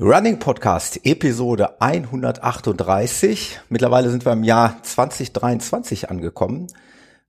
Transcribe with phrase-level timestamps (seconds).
[0.00, 3.58] Running Podcast, Episode 138.
[3.68, 6.68] Mittlerweile sind wir im Jahr 2023 angekommen,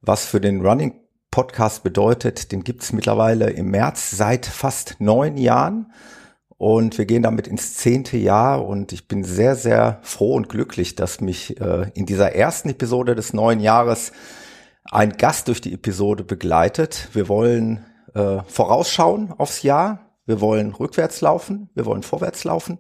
[0.02, 0.94] was für den Running
[1.31, 5.91] Podcast bedeutet, den gibt's mittlerweile im März seit fast neun Jahren.
[6.59, 10.94] Und wir gehen damit ins zehnte Jahr und ich bin sehr, sehr froh und glücklich,
[10.94, 14.11] dass mich äh, in dieser ersten Episode des neuen Jahres
[14.83, 17.09] ein Gast durch die Episode begleitet.
[17.13, 17.83] Wir wollen
[18.13, 22.77] äh, vorausschauen aufs Jahr, wir wollen rückwärts laufen, wir wollen vorwärts laufen,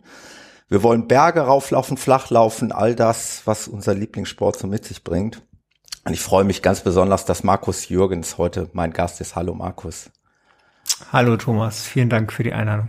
[0.69, 5.41] wir wollen Berge rauflaufen, flach laufen, all das, was unser Lieblingssport so mit sich bringt.
[6.05, 9.35] Und ich freue mich ganz besonders, dass Markus Jürgens heute mein Gast ist.
[9.35, 10.11] Hallo Markus.
[11.11, 12.87] Hallo Thomas, vielen Dank für die Einladung.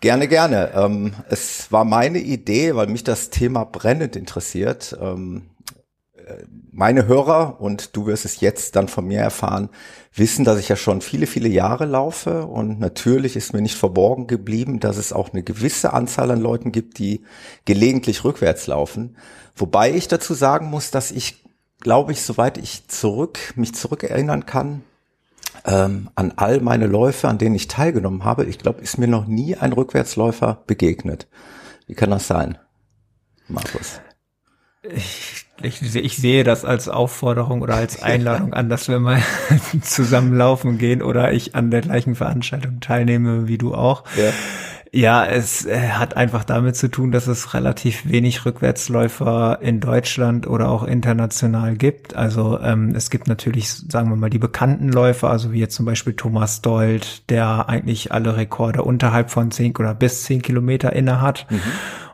[0.00, 0.72] Gerne, gerne.
[0.74, 4.96] Ähm, es war meine Idee, weil mich das Thema brennend interessiert.
[4.98, 5.49] Ähm,
[6.72, 9.70] meine Hörer, und du wirst es jetzt dann von mir erfahren,
[10.14, 12.46] wissen, dass ich ja schon viele, viele Jahre laufe.
[12.46, 16.72] Und natürlich ist mir nicht verborgen geblieben, dass es auch eine gewisse Anzahl an Leuten
[16.72, 17.22] gibt, die
[17.64, 19.16] gelegentlich rückwärts laufen.
[19.56, 21.44] Wobei ich dazu sagen muss, dass ich,
[21.80, 24.82] glaube ich, soweit ich zurück, mich zurückerinnern kann,
[25.64, 29.26] ähm, an all meine Läufe, an denen ich teilgenommen habe, ich glaube, ist mir noch
[29.26, 31.28] nie ein Rückwärtsläufer begegnet.
[31.86, 32.56] Wie kann das sein,
[33.48, 34.00] Markus?
[34.82, 39.22] Ich ich, ich sehe das als Aufforderung oder als Einladung an, dass wir mal
[39.82, 44.04] zusammen laufen gehen oder ich an der gleichen Veranstaltung teilnehme wie du auch.
[44.16, 44.32] Ja.
[44.92, 50.48] Ja, es äh, hat einfach damit zu tun, dass es relativ wenig Rückwärtsläufer in Deutschland
[50.48, 52.16] oder auch international gibt.
[52.16, 55.86] Also ähm, es gibt natürlich, sagen wir mal, die bekannten Läufer, also wie jetzt zum
[55.86, 61.20] Beispiel Thomas Dold, der eigentlich alle Rekorde unterhalb von zehn oder bis zehn Kilometer inne
[61.20, 61.46] hat.
[61.50, 61.60] Mhm.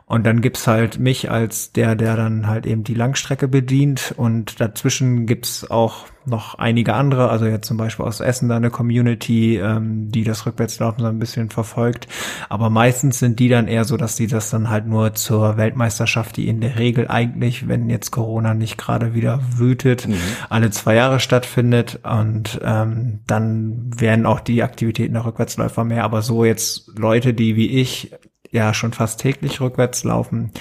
[0.09, 4.13] Und dann gibt's halt mich als der, der dann halt eben die Langstrecke bedient.
[4.15, 8.69] Und dazwischen gibt's auch noch einige andere, also jetzt zum Beispiel aus Essen da eine
[8.69, 12.07] Community, ähm, die das Rückwärtslaufen so ein bisschen verfolgt.
[12.47, 16.37] Aber meistens sind die dann eher so, dass die das dann halt nur zur Weltmeisterschaft,
[16.37, 20.15] die in der Regel eigentlich, wenn jetzt Corona nicht gerade wieder wütet, mhm.
[20.49, 21.99] alle zwei Jahre stattfindet.
[22.03, 26.05] Und ähm, dann werden auch die Aktivitäten der Rückwärtsläufer mehr.
[26.05, 28.13] Aber so jetzt Leute, die wie ich
[28.57, 30.51] ja schon fast täglich rückwärts laufen,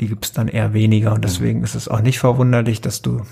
[0.00, 3.22] die gibt's dann eher weniger und deswegen ist es auch nicht verwunderlich, dass du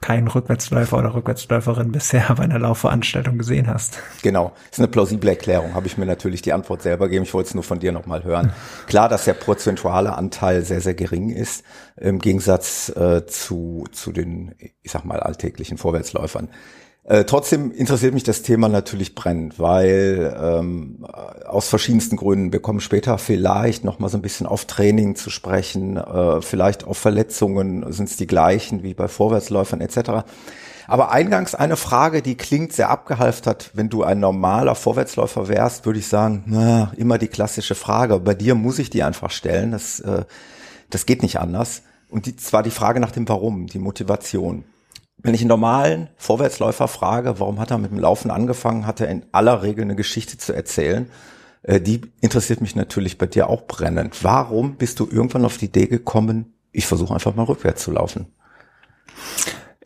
[0.00, 3.98] keinen Rückwärtsläufer oder Rückwärtsläuferin bisher bei einer Laufveranstaltung gesehen hast.
[4.22, 5.74] Genau, ist eine plausible Erklärung.
[5.74, 7.24] Habe ich mir natürlich die Antwort selber gegeben.
[7.24, 8.52] Ich wollte es nur von dir nochmal hören.
[8.86, 11.64] Klar, dass der prozentuale Anteil sehr, sehr gering ist
[11.96, 16.48] im Gegensatz äh, zu, zu den, ich sag mal, alltäglichen Vorwärtsläufern.
[17.08, 21.06] Äh, trotzdem interessiert mich das Thema natürlich brennend, weil ähm,
[21.46, 22.52] aus verschiedensten Gründen.
[22.52, 26.84] Wir kommen später vielleicht noch mal so ein bisschen auf Training zu sprechen, äh, vielleicht
[26.84, 30.26] auf Verletzungen sind es die gleichen wie bei Vorwärtsläufern etc.
[30.86, 33.70] Aber eingangs eine Frage, die klingt sehr abgehalftert.
[33.72, 38.20] Wenn du ein normaler Vorwärtsläufer wärst, würde ich sagen, na, immer die klassische Frage.
[38.20, 39.70] Bei dir muss ich die einfach stellen.
[39.70, 40.26] Das, äh,
[40.90, 41.80] das geht nicht anders.
[42.10, 44.64] Und die, zwar die Frage nach dem Warum, die Motivation.
[45.18, 49.08] Wenn ich einen normalen Vorwärtsläufer frage, warum hat er mit dem Laufen angefangen, hat er
[49.08, 51.10] in aller Regel eine Geschichte zu erzählen.
[51.62, 54.22] Äh, die interessiert mich natürlich bei dir auch brennend.
[54.22, 58.26] Warum bist du irgendwann auf die Idee gekommen, ich versuche einfach mal rückwärts zu laufen?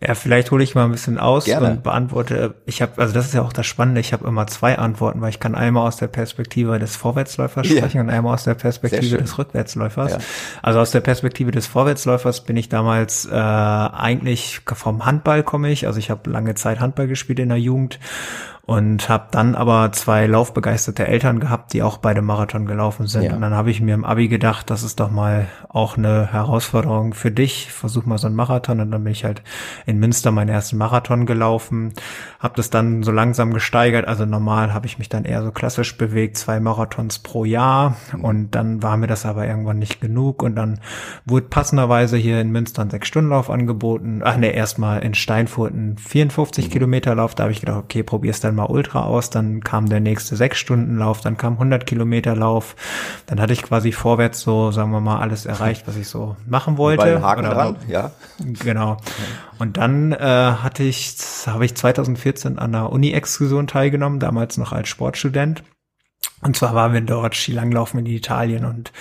[0.04, 1.70] Ja, vielleicht hole ich mal ein bisschen aus Gerne.
[1.70, 2.54] und beantworte.
[2.66, 4.00] Ich habe, also das ist ja auch das Spannende.
[4.00, 7.98] Ich habe immer zwei Antworten, weil ich kann einmal aus der Perspektive des Vorwärtsläufers sprechen
[7.98, 8.02] ja.
[8.02, 10.12] und einmal aus der Perspektive des Rückwärtsläufers.
[10.12, 10.18] Ja.
[10.60, 15.86] Also aus der Perspektive des Vorwärtsläufers bin ich damals äh, eigentlich vom Handball komme ich.
[15.86, 18.00] Also ich habe lange Zeit Handball gespielt in der Jugend
[18.65, 23.25] und habe dann aber zwei laufbegeisterte Eltern gehabt, die auch beide Marathon gelaufen sind.
[23.25, 23.34] Ja.
[23.34, 27.12] Und dann habe ich mir im Abi gedacht, das ist doch mal auch eine Herausforderung
[27.12, 27.73] für dich.
[27.73, 28.79] Versuch mal so einen Marathon.
[28.79, 29.43] Und dann bin ich halt
[29.85, 31.93] in Münster meinen ersten Marathon gelaufen,
[32.38, 34.06] habe das dann so langsam gesteigert.
[34.06, 37.97] Also normal habe ich mich dann eher so klassisch bewegt, zwei Marathons pro Jahr.
[38.23, 40.41] Und dann war mir das aber irgendwann nicht genug.
[40.41, 40.79] Und dann
[41.25, 44.20] wurde passenderweise hier in Münster ein Sechs-Stunden-Lauf angeboten.
[44.23, 46.70] Ach ne, erstmal in Steinfurt ein 54 mhm.
[46.70, 47.35] Kilometer Lauf.
[47.35, 50.58] Da habe ich gedacht, okay, probier's dann mal Ultra aus, dann kam der nächste sechs
[50.58, 52.76] Stunden Lauf, dann kam 100 Kilometer Lauf,
[53.26, 56.78] dann hatte ich quasi vorwärts so, sagen wir mal, alles erreicht, was ich so machen
[56.78, 57.22] wollte.
[57.22, 58.10] Haken Oder, dran, ja.
[58.38, 58.96] Genau.
[59.58, 61.16] Und dann äh, hatte ich,
[61.46, 65.62] habe ich 2014 an der Uni-Exkursion teilgenommen, damals noch als Sportstudent.
[66.43, 68.93] Und zwar waren wir dort Skilanglaufen in Italien und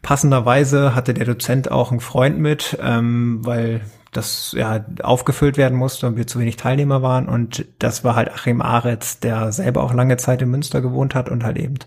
[0.00, 3.82] passenderweise hatte der Dozent auch einen Freund mit, ähm, weil
[4.16, 7.28] das ja aufgefüllt werden musste und wir zu wenig Teilnehmer waren.
[7.28, 11.28] Und das war halt Achim Aretz, der selber auch lange Zeit in Münster gewohnt hat
[11.28, 11.78] und halt eben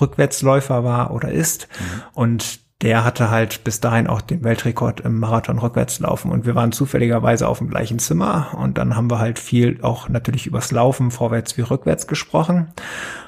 [0.00, 1.68] Rückwärtsläufer war oder ist.
[1.78, 2.02] Mhm.
[2.14, 6.54] Und der hatte halt bis dahin auch den Weltrekord im Marathon rückwärts laufen und wir
[6.54, 10.72] waren zufälligerweise auf dem gleichen Zimmer und dann haben wir halt viel auch natürlich übers
[10.72, 12.72] Laufen vorwärts wie rückwärts gesprochen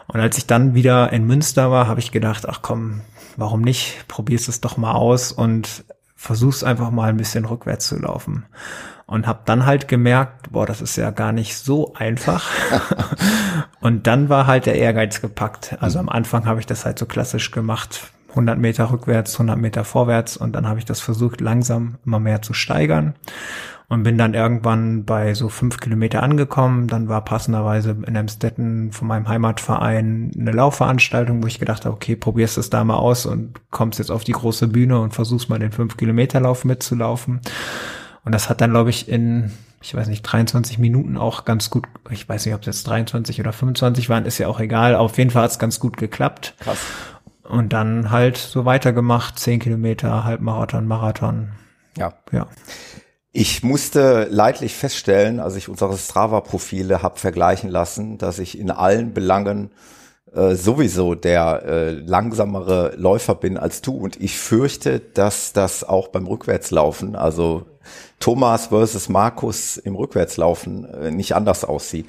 [0.09, 3.03] und als ich dann wieder in Münster war, habe ich gedacht, ach komm,
[3.37, 4.07] warum nicht?
[4.09, 5.85] Probierst es doch mal aus und
[6.23, 8.45] versuch's einfach mal ein bisschen rückwärts zu laufen.
[9.07, 12.49] Und habe dann halt gemerkt, boah, das ist ja gar nicht so einfach.
[13.81, 15.77] und dann war halt der Ehrgeiz gepackt.
[15.81, 19.85] Also am Anfang habe ich das halt so klassisch gemacht, 100 Meter rückwärts, 100 Meter
[19.85, 23.15] vorwärts und dann habe ich das versucht langsam immer mehr zu steigern
[23.93, 26.89] und bin dann irgendwann bei so fünf Kilometer angekommen.
[26.89, 32.17] Dann war passenderweise in Emstetten von meinem Heimatverein eine Laufveranstaltung, wo ich gedacht habe, okay,
[32.17, 35.59] probierst es da mal aus und kommst jetzt auf die große Bühne und versuchst mal
[35.59, 37.43] den fünf Kilometer Lauf mitzulaufen.
[38.25, 39.53] Und das hat dann, glaube ich, in
[39.83, 43.41] ich weiß nicht, 23 Minuten auch ganz gut, ich weiß nicht, ob es jetzt 23
[43.41, 44.95] oder 25 waren, ist ja auch egal.
[44.95, 46.55] Auf jeden Fall hat es ganz gut geklappt.
[46.61, 46.79] Krass.
[47.43, 51.51] Und dann halt so weitergemacht, 10 Kilometer, Halbmarathon, Marathon.
[51.99, 52.15] Ja.
[52.31, 52.47] Ja.
[53.35, 59.15] Ich musste leidlich feststellen, als ich unsere Strava-Profile habe vergleichen lassen, dass ich in allen
[59.15, 59.71] Belangen
[60.35, 63.97] äh, sowieso der äh, langsamere Läufer bin als du.
[63.97, 67.65] Und ich fürchte, dass das auch beim Rückwärtslaufen, also
[68.21, 72.07] Thomas versus Markus im Rückwärtslaufen, äh, nicht anders aussieht.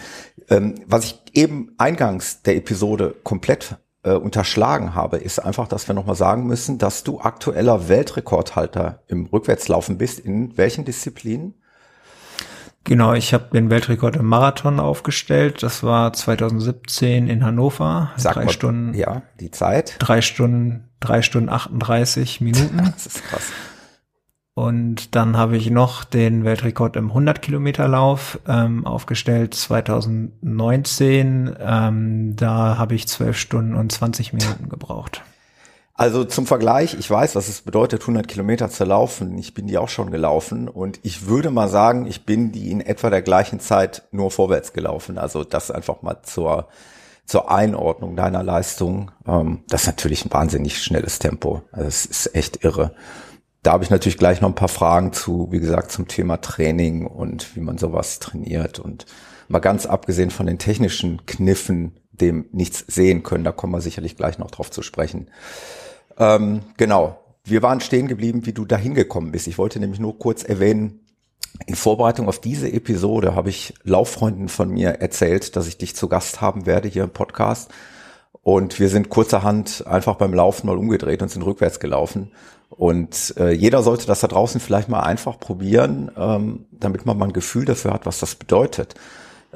[0.49, 5.95] Ähm, was ich eben eingangs der Episode komplett äh, unterschlagen habe, ist einfach, dass wir
[5.95, 10.19] nochmal sagen müssen, dass du aktueller Weltrekordhalter im Rückwärtslaufen bist.
[10.19, 11.55] In welchen Disziplinen?
[12.85, 15.63] Genau, ich habe den Weltrekord im Marathon aufgestellt.
[15.63, 18.11] Das war 2017 in Hannover.
[18.17, 18.93] Sag drei mal, Stunden.
[18.93, 19.95] Ja, die Zeit.
[19.99, 22.77] Drei Stunden, drei Stunden 38 Minuten.
[22.93, 23.51] das ist krass.
[24.55, 31.55] Und dann habe ich noch den Weltrekord im 100 Kilometer Lauf ähm, aufgestellt 2019.
[31.59, 35.23] Ähm, da habe ich 12 Stunden und 20 Minuten gebraucht.
[35.95, 39.39] Also zum Vergleich, ich weiß, was es bedeutet, 100 Kilometer zu laufen.
[39.39, 42.81] Ich bin die auch schon gelaufen und ich würde mal sagen, ich bin die in
[42.81, 45.17] etwa der gleichen Zeit nur vorwärts gelaufen.
[45.17, 46.67] Also das einfach mal zur,
[47.25, 49.09] zur Einordnung deiner Leistung.
[49.27, 51.63] Ähm, das ist natürlich ein wahnsinnig schnelles Tempo.
[51.71, 52.93] Also es ist echt irre
[53.63, 57.07] da habe ich natürlich gleich noch ein paar Fragen zu, wie gesagt, zum Thema Training
[57.07, 59.05] und wie man sowas trainiert und
[59.47, 64.17] mal ganz abgesehen von den technischen Kniffen, dem nichts sehen können, da kommen wir sicherlich
[64.17, 65.29] gleich noch drauf zu sprechen.
[66.17, 69.47] Ähm, genau, wir waren stehen geblieben, wie du da hingekommen bist.
[69.47, 70.99] Ich wollte nämlich nur kurz erwähnen,
[71.67, 76.07] in Vorbereitung auf diese Episode habe ich Lauffreunden von mir erzählt, dass ich dich zu
[76.09, 77.71] Gast haben werde hier im Podcast.
[78.43, 82.31] Und wir sind kurzerhand einfach beim Laufen mal umgedreht und sind rückwärts gelaufen.
[82.69, 87.27] Und äh, jeder sollte das da draußen vielleicht mal einfach probieren, ähm, damit man mal
[87.27, 88.95] ein Gefühl dafür hat, was das bedeutet.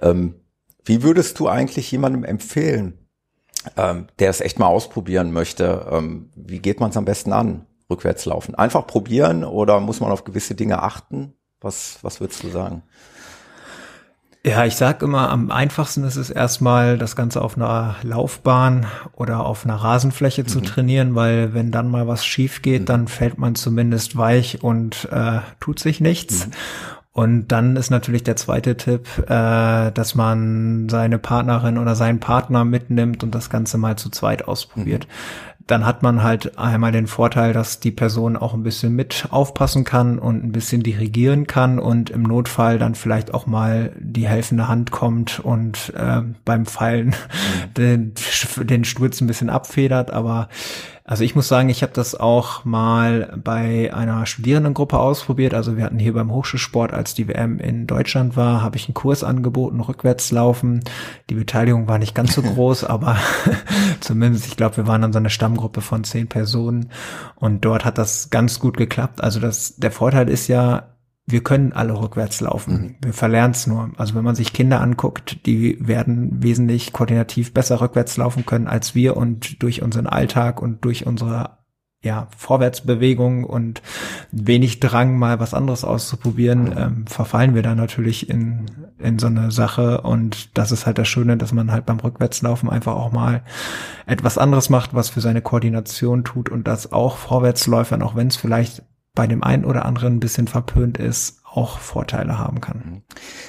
[0.01, 0.35] Ähm,
[0.85, 2.97] wie würdest du eigentlich jemandem empfehlen,
[3.75, 5.85] ähm, der es echt mal ausprobieren möchte?
[5.91, 8.55] Ähm, wie geht man es am besten an, rückwärts laufen?
[8.55, 11.33] Einfach probieren oder muss man auf gewisse Dinge achten?
[11.59, 12.83] Was, was würdest du sagen?
[14.47, 19.45] Ja, ich sag immer, am einfachsten ist es erstmal, das Ganze auf einer Laufbahn oder
[19.45, 20.47] auf einer Rasenfläche mhm.
[20.47, 22.85] zu trainieren, weil wenn dann mal was schief geht, mhm.
[22.85, 26.47] dann fällt man zumindest weich und äh, tut sich nichts.
[26.47, 26.51] Mhm.
[27.11, 32.63] Und dann ist natürlich der zweite Tipp, äh, dass man seine Partnerin oder seinen Partner
[32.63, 35.07] mitnimmt und das Ganze mal zu zweit ausprobiert.
[35.67, 39.83] Dann hat man halt einmal den Vorteil, dass die Person auch ein bisschen mit aufpassen
[39.83, 44.67] kann und ein bisschen dirigieren kann und im Notfall dann vielleicht auch mal die helfende
[44.67, 47.73] Hand kommt und äh, beim Fallen mhm.
[47.77, 48.13] den,
[48.57, 50.11] den Sturz ein bisschen abfedert.
[50.11, 50.49] Aber
[51.09, 55.53] also ich muss sagen, ich habe das auch mal bei einer Studierendengruppe ausprobiert.
[55.53, 58.93] Also wir hatten hier beim Hochschulsport, als die WM in Deutschland war, habe ich einen
[58.93, 60.81] Kurs angeboten, rückwärts laufen.
[61.29, 63.15] Die Beteiligung war nicht ganz so groß, aber
[64.01, 66.89] zumindest, ich glaube, wir waren dann so eine Stammgruppe von zehn Personen
[67.35, 69.23] und dort hat das ganz gut geklappt.
[69.23, 70.96] Also das, der Vorteil ist ja,
[71.29, 72.73] wir können alle rückwärts laufen.
[72.73, 72.95] Mhm.
[73.01, 73.91] Wir verlernen es nur.
[73.97, 78.95] Also wenn man sich Kinder anguckt, die werden wesentlich koordinativ besser rückwärts laufen können als
[78.95, 81.57] wir und durch unseren Alltag und durch unsere
[82.01, 83.81] ja, Vorwärtsbewegung und
[84.31, 86.77] wenig Drang, mal was anderes auszuprobieren, mhm.
[86.77, 88.67] ähm, verfallen wir da natürlich in,
[88.97, 90.01] in so eine Sache.
[90.01, 93.43] Und das ist halt das Schöne, dass man halt beim Rückwärtslaufen einfach auch mal
[94.05, 98.37] etwas anderes macht, was für seine Koordination tut und das auch Vorwärtsläufern, auch wenn es
[98.37, 98.83] vielleicht
[99.17, 103.01] bei dem einen oder anderen ein bisschen verpönt ist, auch Vorteile haben kann.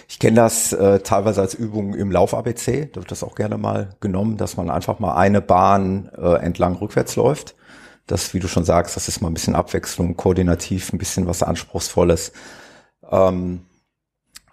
[0.09, 2.87] Ich kenne das äh, teilweise als Übung im Lauf-ABC.
[2.87, 6.77] Da wird das auch gerne mal genommen, dass man einfach mal eine Bahn äh, entlang
[6.77, 7.55] rückwärts läuft.
[8.07, 11.43] Das, wie du schon sagst, das ist mal ein bisschen Abwechslung, koordinativ, ein bisschen was
[11.43, 12.33] Anspruchsvolles.
[13.11, 13.67] Ähm,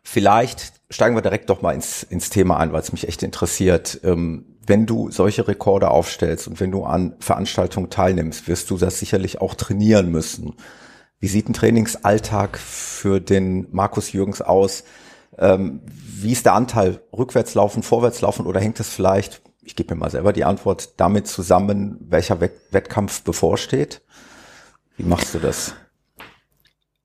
[0.04, 4.02] vielleicht steigen wir direkt doch mal ins, ins Thema ein, weil es mich echt interessiert.
[4.04, 9.00] Ähm, wenn du solche Rekorde aufstellst und wenn du an Veranstaltungen teilnimmst, wirst du das
[9.00, 10.56] sicherlich auch trainieren müssen.
[11.20, 14.84] Wie sieht ein Trainingsalltag für den Markus Jürgens aus?
[15.38, 19.94] Ähm, wie ist der Anteil rückwärts laufen, vorwärts laufen oder hängt es vielleicht ich gebe
[19.94, 24.02] mir mal selber die Antwort, damit zusammen, welcher Wettkampf bevorsteht?
[24.96, 25.74] Wie machst du das?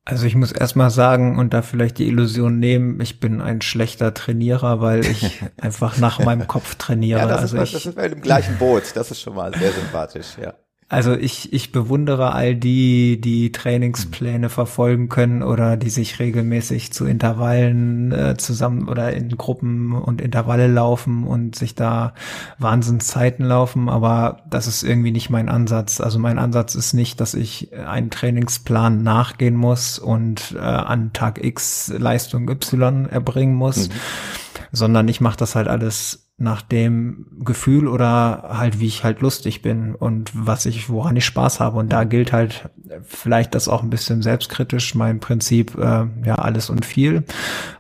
[0.04, 4.12] Also ich muss erstmal sagen und da vielleicht die Illusion nehmen, ich bin ein schlechter
[4.12, 7.20] Trainierer, weil ich einfach nach meinem Kopf trainiere.
[7.20, 8.92] Ja, das, also ist, ich, das sind wir im gleichen Boot.
[8.94, 10.54] Das ist schon mal sehr sympathisch, ja.
[10.90, 17.06] Also ich, ich bewundere all die, die Trainingspläne verfolgen können oder die sich regelmäßig zu
[17.06, 22.12] Intervallen äh, zusammen oder in Gruppen und Intervalle laufen und sich da
[22.58, 23.88] Wahnsinnszeiten laufen.
[23.88, 26.00] Aber das ist irgendwie nicht mein Ansatz.
[26.00, 31.44] Also mein Ansatz ist nicht, dass ich einen Trainingsplan nachgehen muss und äh, an Tag
[31.44, 33.92] X Leistung Y erbringen muss, mhm.
[34.72, 39.60] sondern ich mache das halt alles nach dem Gefühl oder halt wie ich halt lustig
[39.60, 41.78] bin und was ich, woran ich Spaß habe.
[41.78, 42.70] Und da gilt halt
[43.02, 47.24] vielleicht das auch ein bisschen selbstkritisch, mein Prinzip, äh, ja, alles und viel.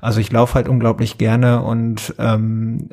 [0.02, 2.90] Also ich laufe halt unglaublich gerne und ähm,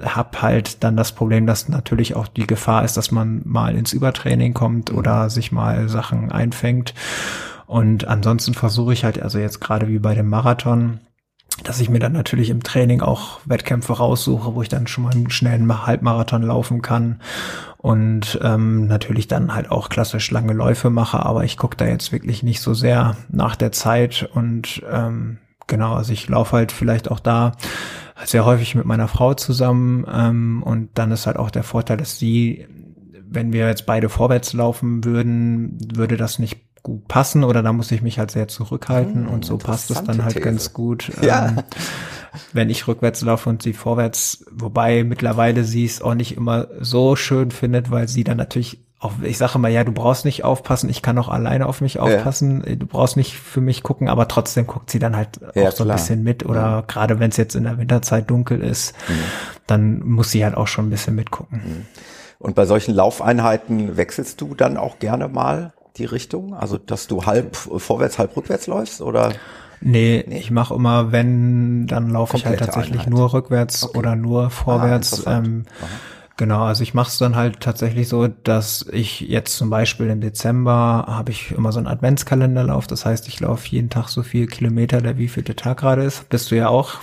[0.00, 3.92] habe halt dann das Problem, dass natürlich auch die Gefahr ist, dass man mal ins
[3.92, 4.96] Übertraining kommt mhm.
[4.96, 6.94] oder sich mal Sachen einfängt.
[7.66, 11.00] Und ansonsten versuche ich halt, also jetzt gerade wie bei dem Marathon,
[11.56, 15.12] dass ich mir dann natürlich im Training auch Wettkämpfe raussuche, wo ich dann schon mal
[15.12, 17.20] einen schnellen Halbmarathon laufen kann
[17.78, 22.12] und ähm, natürlich dann halt auch klassisch lange Läufe mache, aber ich gucke da jetzt
[22.12, 27.10] wirklich nicht so sehr nach der Zeit und ähm, genau, also ich laufe halt vielleicht
[27.10, 27.52] auch da
[28.24, 32.18] sehr häufig mit meiner Frau zusammen ähm, und dann ist halt auch der Vorteil, dass
[32.18, 32.66] sie,
[33.28, 37.92] wenn wir jetzt beide vorwärts laufen würden, würde das nicht gut passen oder da muss
[37.92, 40.44] ich mich halt sehr zurückhalten hm, und so passt es dann halt These.
[40.44, 41.12] ganz gut.
[41.22, 41.48] Ja.
[41.48, 41.62] Ähm,
[42.52, 47.14] wenn ich rückwärts laufe und sie vorwärts, wobei mittlerweile sie es auch nicht immer so
[47.14, 50.88] schön findet, weil sie dann natürlich auch, ich sage mal, ja, du brauchst nicht aufpassen,
[50.88, 52.76] ich kann auch alleine auf mich aufpassen, ja.
[52.76, 55.84] du brauchst nicht für mich gucken, aber trotzdem guckt sie dann halt ja, auch so
[55.84, 55.96] klar.
[55.96, 56.80] ein bisschen mit oder ja.
[56.86, 59.14] gerade wenn es jetzt in der Winterzeit dunkel ist, mhm.
[59.66, 61.62] dann muss sie halt auch schon ein bisschen mitgucken.
[61.64, 61.86] Mhm.
[62.38, 65.72] Und bei solchen Laufeinheiten wechselst du dann auch gerne mal?
[65.96, 66.54] Die Richtung?
[66.54, 69.32] Also, dass du halb vorwärts, halb rückwärts läufst oder?
[69.80, 70.38] Nee, nee.
[70.38, 73.10] ich mache immer, wenn, dann laufe ich halt tatsächlich Einheit.
[73.10, 73.98] nur rückwärts okay.
[73.98, 75.26] oder nur ah, vorwärts.
[75.26, 75.64] Ah, ähm,
[76.36, 80.20] genau, also ich mache es dann halt tatsächlich so, dass ich jetzt zum Beispiel im
[80.20, 82.86] Dezember habe ich immer so einen Adventskalenderlauf.
[82.86, 86.28] Das heißt, ich laufe jeden Tag so viel Kilometer, der wievielte Tag gerade ist.
[86.28, 86.98] Bist du ja auch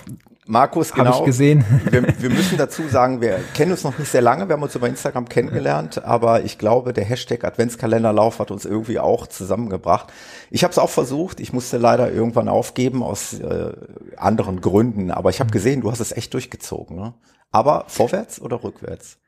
[0.50, 1.12] Markus, genau.
[1.12, 1.64] Habe ich gesehen.
[1.92, 4.74] Wir, wir, müssen dazu sagen, wir kennen uns noch nicht sehr lange, wir haben uns
[4.76, 10.12] über Instagram kennengelernt, aber ich glaube, der Hashtag Adventskalenderlauf hat uns irgendwie auch zusammengebracht.
[10.50, 13.74] Ich habe es auch versucht, ich musste leider irgendwann aufgeben aus äh,
[14.18, 16.98] anderen Gründen, aber ich habe gesehen, du hast es echt durchgezogen.
[16.98, 17.14] Ne?
[17.52, 19.20] Aber vorwärts oder rückwärts?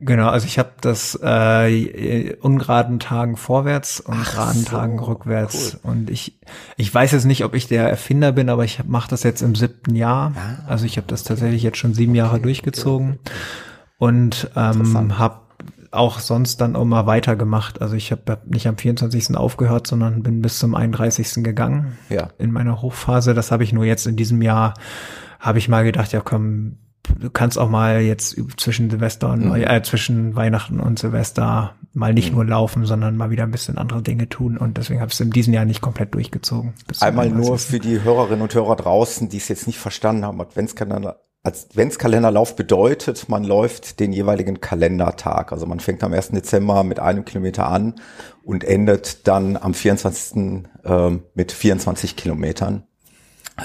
[0.00, 5.78] Genau, also ich habe das äh, ungeraden Tagen vorwärts und Ach geraden so, Tagen rückwärts.
[5.82, 5.90] Cool.
[5.90, 6.38] Und ich,
[6.76, 9.56] ich weiß jetzt nicht, ob ich der Erfinder bin, aber ich mache das jetzt im
[9.56, 10.32] siebten Jahr.
[10.36, 13.32] Ah, also ich habe das tatsächlich jetzt schon sieben Jahre okay, durchgezogen okay,
[13.98, 15.40] und ähm, habe
[15.90, 17.82] auch sonst dann auch mal weitergemacht.
[17.82, 19.36] Also ich habe hab nicht am 24.
[19.36, 21.42] aufgehört, sondern bin bis zum 31.
[21.42, 22.28] gegangen ja.
[22.38, 23.34] in meiner Hochphase.
[23.34, 24.74] Das habe ich nur jetzt in diesem Jahr,
[25.40, 26.76] habe ich mal gedacht, ja komm,
[27.18, 29.54] du kannst auch mal jetzt zwischen Silvester und mhm.
[29.54, 32.36] äh, zwischen Weihnachten und Silvester mal nicht mhm.
[32.36, 34.56] nur laufen, sondern mal wieder ein bisschen andere Dinge tun.
[34.56, 36.74] Und deswegen habe ich es in diesem Jahr nicht komplett durchgezogen.
[37.00, 41.20] Einmal nur für die Hörerinnen und Hörer draußen, die es jetzt nicht verstanden haben, Adventskalender,
[41.44, 45.52] Adventskalenderlauf bedeutet, man läuft den jeweiligen Kalendertag.
[45.52, 46.30] Also man fängt am 1.
[46.30, 47.94] Dezember mit einem Kilometer an
[48.42, 50.64] und endet dann am 24.
[50.84, 52.84] Äh, mit 24 Kilometern.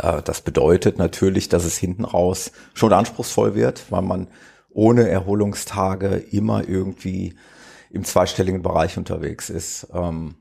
[0.02, 4.28] Äh, das bedeutet natürlich, dass es hinten raus schon anspruchsvoll wird, weil man
[4.70, 7.36] ohne Erholungstage immer irgendwie
[7.92, 9.88] im zweistelligen Bereich unterwegs ist.
[9.94, 10.36] Ähm,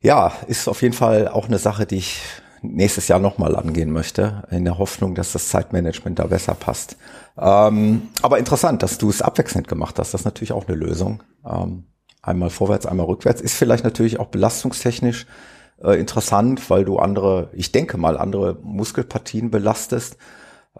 [0.00, 2.20] ja, ist auf jeden Fall auch eine Sache, die ich
[2.62, 6.96] nächstes Jahr nochmal angehen möchte, in der Hoffnung, dass das Zeitmanagement da besser passt.
[7.36, 10.14] Ähm, aber interessant, dass du es abwechselnd gemacht hast.
[10.14, 11.24] Das ist natürlich auch eine Lösung.
[11.44, 11.86] Ähm,
[12.22, 13.40] einmal vorwärts, einmal rückwärts.
[13.40, 15.26] Ist vielleicht natürlich auch belastungstechnisch
[15.82, 20.16] äh, interessant, weil du andere, ich denke mal, andere Muskelpartien belastest.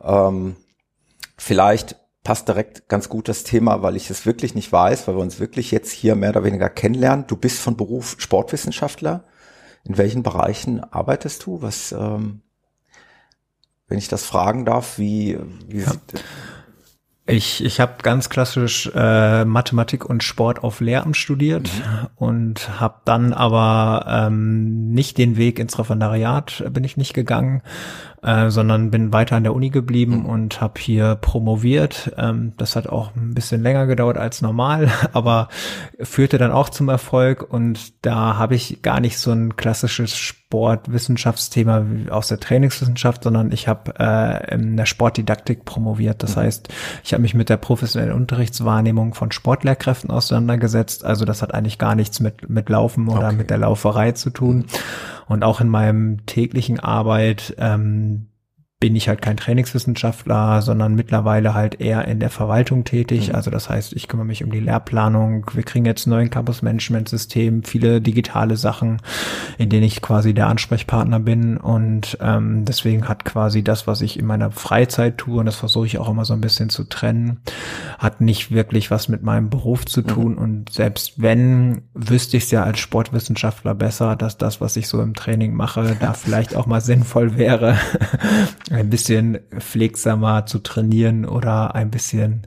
[0.00, 0.56] Ähm,
[1.36, 5.22] vielleicht passt direkt ganz gut das Thema, weil ich es wirklich nicht weiß, weil wir
[5.22, 7.26] uns wirklich jetzt hier mehr oder weniger kennenlernen.
[7.26, 9.24] Du bist von Beruf Sportwissenschaftler.
[9.84, 11.60] In welchen Bereichen arbeitest du?
[11.62, 12.42] Was, ähm,
[13.88, 15.92] wenn ich das fragen darf, wie, wie ja.
[17.24, 22.08] Ich, ich habe ganz klassisch äh, Mathematik und Sport auf Lehramt studiert mhm.
[22.16, 27.62] und habe dann aber ähm, nicht den Weg ins Referendariat, bin ich nicht gegangen,
[28.22, 30.26] äh, sondern bin weiter an der Uni geblieben mhm.
[30.26, 32.12] und habe hier promoviert.
[32.16, 35.48] Ähm, das hat auch ein bisschen länger gedauert als normal, aber
[36.00, 41.84] führte dann auch zum Erfolg und da habe ich gar nicht so ein klassisches Sportwissenschaftsthema
[42.10, 46.22] aus der Trainingswissenschaft, sondern ich habe äh, in der Sportdidaktik promoviert.
[46.22, 46.40] Das mhm.
[46.42, 46.68] heißt,
[47.02, 51.04] ich habe mich mit der professionellen Unterrichtswahrnehmung von Sportlehrkräften auseinandergesetzt.
[51.04, 53.36] Also das hat eigentlich gar nichts mit, mit Laufen oder okay.
[53.36, 54.58] mit der Lauferei zu tun.
[54.58, 54.64] Mhm.
[55.26, 58.28] Und auch in meinem täglichen Arbeit ähm,
[58.82, 63.28] bin ich halt kein Trainingswissenschaftler, sondern mittlerweile halt eher in der Verwaltung tätig.
[63.28, 63.36] Mhm.
[63.36, 65.46] Also das heißt, ich kümmere mich um die Lehrplanung.
[65.54, 69.00] Wir kriegen jetzt neuen Campus-Management-System, viele digitale Sachen,
[69.56, 71.58] in denen ich quasi der Ansprechpartner bin.
[71.58, 75.86] Und ähm, deswegen hat quasi das, was ich in meiner Freizeit tue, und das versuche
[75.86, 77.38] ich auch immer so ein bisschen zu trennen,
[78.00, 80.06] hat nicht wirklich was mit meinem Beruf zu mhm.
[80.08, 80.32] tun.
[80.32, 80.38] Mhm.
[80.38, 85.00] Und selbst wenn, wüsste ich es ja als Sportwissenschaftler besser, dass das, was ich so
[85.00, 87.76] im Training mache, da vielleicht auch mal sinnvoll wäre,
[88.72, 92.42] ein bisschen pflegsamer zu trainieren oder ein bisschen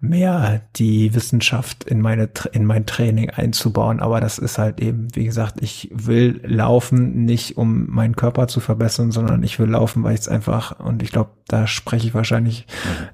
[0.00, 5.24] mehr die Wissenschaft in meine in mein Training einzubauen, aber das ist halt eben, wie
[5.24, 10.14] gesagt, ich will laufen nicht um meinen Körper zu verbessern, sondern ich will laufen, weil
[10.14, 12.66] ich es einfach und ich glaube, da spreche ich wahrscheinlich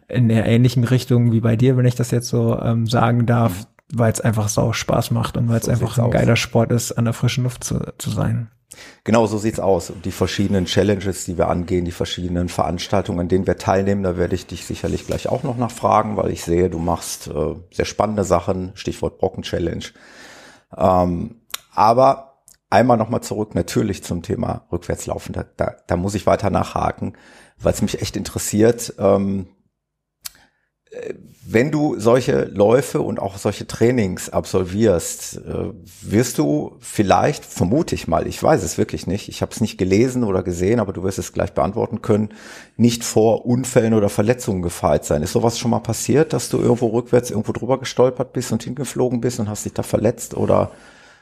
[0.08, 3.60] in der ähnlichen Richtung wie bei dir, wenn ich das jetzt so ähm, sagen darf,
[3.60, 3.98] mhm.
[3.98, 6.92] weil es einfach sau Spaß macht und weil es so einfach ein geiler Sport ist,
[6.92, 8.48] an der frischen Luft zu, zu sein.
[9.04, 9.92] Genau, so sieht's aus.
[10.04, 14.34] Die verschiedenen Challenges, die wir angehen, die verschiedenen Veranstaltungen, an denen wir teilnehmen, da werde
[14.34, 18.24] ich dich sicherlich gleich auch noch nachfragen, weil ich sehe, du machst äh, sehr spannende
[18.24, 19.84] Sachen, Stichwort Brocken-Challenge.
[20.76, 21.42] Ähm,
[21.74, 25.32] aber einmal nochmal zurück natürlich zum Thema Rückwärtslaufen.
[25.32, 27.14] Da, da, da muss ich weiter nachhaken,
[27.58, 28.94] weil es mich echt interessiert.
[28.98, 29.48] Ähm,
[31.44, 35.72] wenn du solche Läufe und auch solche Trainings absolvierst, äh,
[36.02, 39.78] wirst du vielleicht, vermute ich mal, ich weiß es wirklich nicht, ich habe es nicht
[39.78, 42.30] gelesen oder gesehen, aber du wirst es gleich beantworten können,
[42.76, 45.22] nicht vor Unfällen oder Verletzungen gefeit sein.
[45.22, 49.20] Ist sowas schon mal passiert, dass du irgendwo rückwärts irgendwo drüber gestolpert bist und hingeflogen
[49.20, 50.70] bist und hast dich da verletzt oder,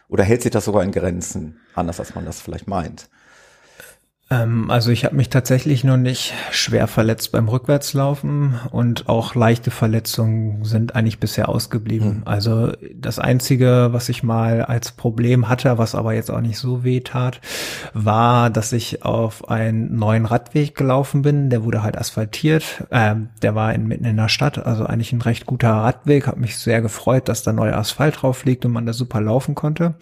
[0.09, 3.09] oder hält sich das sogar in Grenzen, anders als man das vielleicht meint?
[4.31, 9.73] Ähm, also ich habe mich tatsächlich noch nicht schwer verletzt beim Rückwärtslaufen und auch leichte
[9.73, 12.19] Verletzungen sind eigentlich bisher ausgeblieben.
[12.19, 12.23] Mhm.
[12.27, 16.85] Also das Einzige, was ich mal als Problem hatte, was aber jetzt auch nicht so
[16.85, 17.41] weh tat,
[17.93, 21.51] war, dass ich auf einen neuen Radweg gelaufen bin.
[21.51, 22.85] Der wurde halt asphaltiert.
[22.93, 26.29] Ähm, der war in, mitten in der Stadt, also eigentlich ein recht guter Radweg.
[26.29, 29.57] Hat mich sehr gefreut, dass da neuer Asphalt drauf liegt und man da super laufen
[29.57, 29.95] konnte.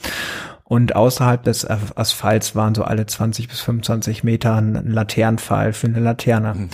[0.68, 6.00] Und außerhalb des Asphalts waren so alle 20 bis 25 Meter ein Laternenpfahl für eine
[6.00, 6.52] Laterne.
[6.52, 6.68] Mhm.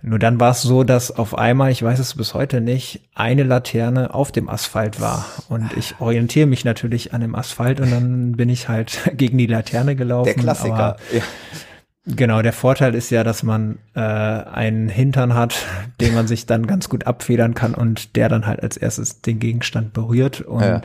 [0.00, 3.42] Nur dann war es so, dass auf einmal, ich weiß es bis heute nicht, eine
[3.42, 5.26] Laterne auf dem Asphalt war.
[5.50, 9.46] Und ich orientiere mich natürlich an dem Asphalt und dann bin ich halt gegen die
[9.46, 10.32] Laterne gelaufen.
[10.32, 10.74] Der Klassiker.
[10.74, 11.20] Aber, ja.
[12.06, 15.54] Genau, der Vorteil ist ja, dass man äh, einen Hintern hat,
[16.00, 19.38] den man sich dann ganz gut abfedern kann und der dann halt als erstes den
[19.38, 20.40] Gegenstand berührt.
[20.40, 20.80] Und ja.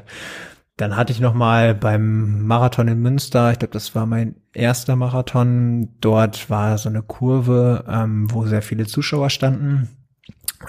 [0.79, 4.95] Dann hatte ich noch mal beim Marathon in Münster, ich glaube, das war mein erster
[4.95, 5.89] Marathon.
[5.99, 9.89] Dort war so eine Kurve, ähm, wo sehr viele Zuschauer standen.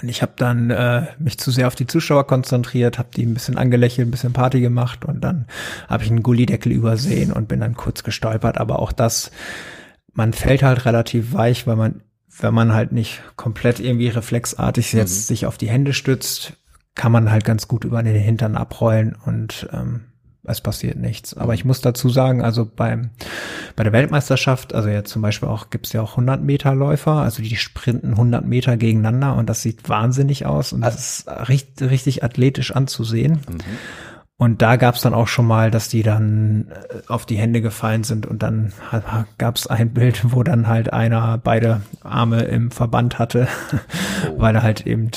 [0.03, 3.35] Und ich habe dann äh, mich zu sehr auf die Zuschauer konzentriert, habe die ein
[3.35, 5.47] bisschen angelächelt, ein bisschen Party gemacht und dann
[5.89, 8.59] habe ich einen Gullideckel übersehen und bin dann kurz gestolpert.
[8.59, 9.31] Aber auch das,
[10.13, 12.03] man fällt halt relativ weich, weil man,
[12.41, 15.35] wenn man halt nicht komplett irgendwie reflexartig jetzt mhm.
[15.35, 16.55] sich auf die Hände stützt,
[16.95, 20.11] kann man halt ganz gut über den Hintern abrollen und ähm,
[20.45, 21.35] es passiert nichts.
[21.35, 23.11] Aber ich muss dazu sagen, also beim,
[23.77, 27.43] bei der Weltmeisterschaft, also jetzt zum Beispiel auch, gibt's ja auch 100 Meter Läufer, also
[27.43, 32.25] die sprinten 100 Meter gegeneinander und das sieht wahnsinnig aus und das ist richtig, richtig
[32.25, 33.41] athletisch anzusehen.
[33.49, 33.59] Mhm.
[34.41, 38.05] Und da gab's dann auch schon mal, dass die dann äh, auf die Hände gefallen
[38.05, 38.73] sind und dann
[39.37, 43.49] gab's ein Bild, wo dann halt einer beide Arme im Verband hatte,
[44.31, 44.41] oh.
[44.41, 45.11] weil er halt eben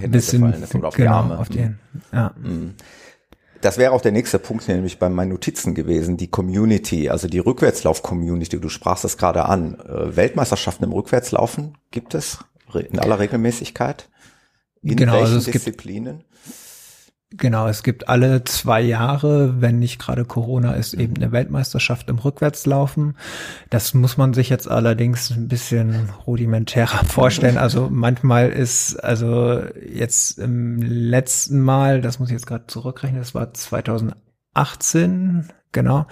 [0.00, 1.38] ein bisschen auf genau, Arme.
[1.40, 1.78] auf die Hände.
[2.12, 2.32] Ja.
[2.40, 2.74] Mhm.
[3.60, 7.40] Das wäre auch der nächste Punkt, nämlich bei meinen Notizen gewesen, die Community, also die
[7.40, 8.60] Rückwärtslauf-Community.
[8.60, 9.80] Du sprachst das gerade an.
[9.80, 12.38] Äh, Weltmeisterschaften im Rückwärtslaufen gibt es
[12.72, 14.08] in aller Regelmäßigkeit?
[14.82, 16.18] In genau, welchen also es Disziplinen?
[16.18, 16.27] Gibt
[17.36, 22.18] Genau, es gibt alle zwei Jahre, wenn nicht gerade Corona ist, eben eine Weltmeisterschaft im
[22.18, 23.18] Rückwärtslaufen.
[23.68, 27.58] Das muss man sich jetzt allerdings ein bisschen rudimentärer vorstellen.
[27.58, 33.34] Also manchmal ist, also jetzt im letzten Mal, das muss ich jetzt gerade zurückrechnen, das
[33.34, 36.06] war 2018, genau.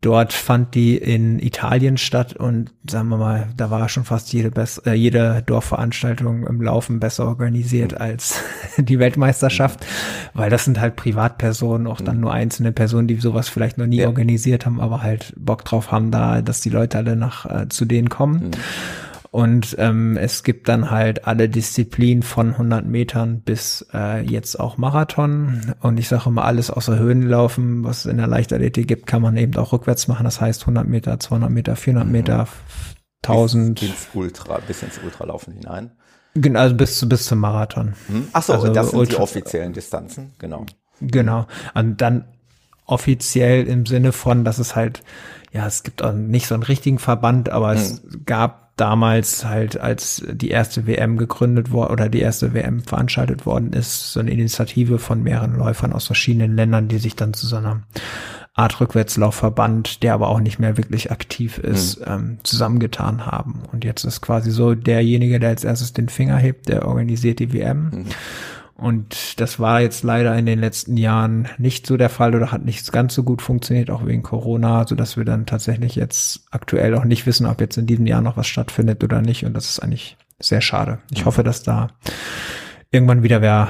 [0.00, 4.50] Dort fand die in Italien statt und sagen wir mal, da war schon fast jede,
[4.50, 8.42] Bess äh, jede Dorfveranstaltung im Laufen besser organisiert als
[8.78, 9.86] die Weltmeisterschaft,
[10.34, 13.98] weil das sind halt Privatpersonen, auch dann nur einzelne Personen, die sowas vielleicht noch nie
[13.98, 14.08] ja.
[14.08, 17.84] organisiert haben, aber halt Bock drauf haben da, dass die Leute alle nach äh, zu
[17.84, 18.46] denen kommen.
[18.46, 18.50] Mhm.
[19.32, 24.76] Und ähm, es gibt dann halt alle Disziplinen von 100 Metern bis äh, jetzt auch
[24.76, 25.74] Marathon.
[25.80, 29.38] Und ich sage immer, alles außer Höhenlaufen, was es in der Leichtathletik gibt, kann man
[29.38, 30.24] eben auch rückwärts machen.
[30.24, 32.12] Das heißt 100 Meter, 200 Meter, 400 mhm.
[32.12, 32.46] Meter,
[33.22, 33.80] 1000.
[33.80, 35.92] Bis ins Ultra, bis ins Ultralaufen hinein.
[36.34, 37.94] Genau, also bis, bis zum Marathon.
[38.08, 38.28] Mhm.
[38.34, 40.66] Ach so, also das sind Ultra die offiziellen Distanzen, genau.
[41.00, 41.46] Genau.
[41.72, 42.26] Und dann
[42.84, 45.02] offiziell im Sinne von, dass es halt,
[45.52, 48.26] ja, es gibt auch nicht so einen richtigen Verband, aber es mhm.
[48.26, 53.72] gab damals halt, als die erste WM gegründet wurde oder die erste WM veranstaltet worden
[53.72, 57.54] ist, so eine Initiative von mehreren Läufern aus verschiedenen Ländern, die sich dann zu so
[57.54, 57.82] einer
[58.54, 62.06] Art Rückwärtslaufverband, der aber auch nicht mehr wirklich aktiv ist, mhm.
[62.08, 63.62] ähm, zusammengetan haben.
[63.70, 67.52] Und jetzt ist quasi so derjenige, der als erstes den Finger hebt, der organisiert die
[67.52, 67.90] WM.
[67.90, 68.04] Mhm.
[68.82, 72.64] Und das war jetzt leider in den letzten Jahren nicht so der Fall oder hat
[72.64, 76.96] nicht ganz so gut funktioniert, auch wegen Corona, so dass wir dann tatsächlich jetzt aktuell
[76.96, 79.44] auch nicht wissen, ob jetzt in diesem Jahr noch was stattfindet oder nicht.
[79.44, 80.98] Und das ist eigentlich sehr schade.
[81.12, 81.88] Ich hoffe, dass da
[82.90, 83.68] irgendwann wieder wer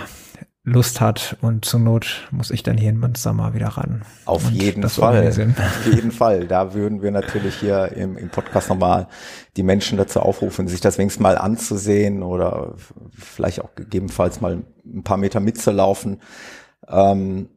[0.64, 4.02] Lust hat und zur Not muss ich dann hier in Münster mal wieder ran.
[4.26, 5.26] Auf jeden Fall.
[5.58, 6.46] Auf jeden Fall.
[6.46, 9.08] Da würden wir natürlich hier im, im Podcast nochmal
[9.56, 12.74] die Menschen dazu aufrufen, sich das wenigstens mal anzusehen oder
[13.12, 16.20] vielleicht auch gegebenenfalls mal ein paar Meter mitzulaufen.
[16.86, 17.48] Ähm,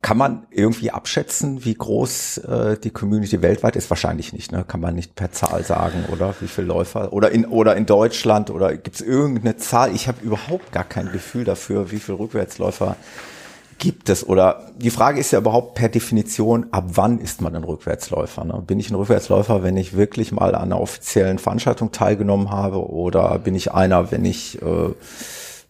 [0.00, 3.90] kann man irgendwie abschätzen, wie groß äh, die Community weltweit ist?
[3.90, 4.64] Wahrscheinlich nicht, ne?
[4.66, 6.34] Kann man nicht per Zahl sagen, oder?
[6.40, 7.12] Wie viele Läufer?
[7.12, 9.92] Oder in oder in Deutschland oder gibt es irgendeine Zahl?
[9.94, 12.96] Ich habe überhaupt gar kein Gefühl dafür, wie viele Rückwärtsläufer
[13.78, 14.26] gibt es?
[14.26, 18.44] Oder die Frage ist ja überhaupt per Definition, ab wann ist man ein Rückwärtsläufer?
[18.44, 18.62] Ne?
[18.66, 22.88] Bin ich ein Rückwärtsläufer, wenn ich wirklich mal an einer offiziellen Veranstaltung teilgenommen habe?
[22.88, 24.94] Oder bin ich einer, wenn ich äh,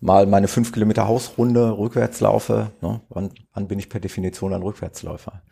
[0.00, 4.62] mal meine fünf Kilometer Hausrunde rückwärts laufe, ne, wann, wann bin ich per Definition ein
[4.62, 5.42] Rückwärtsläufer?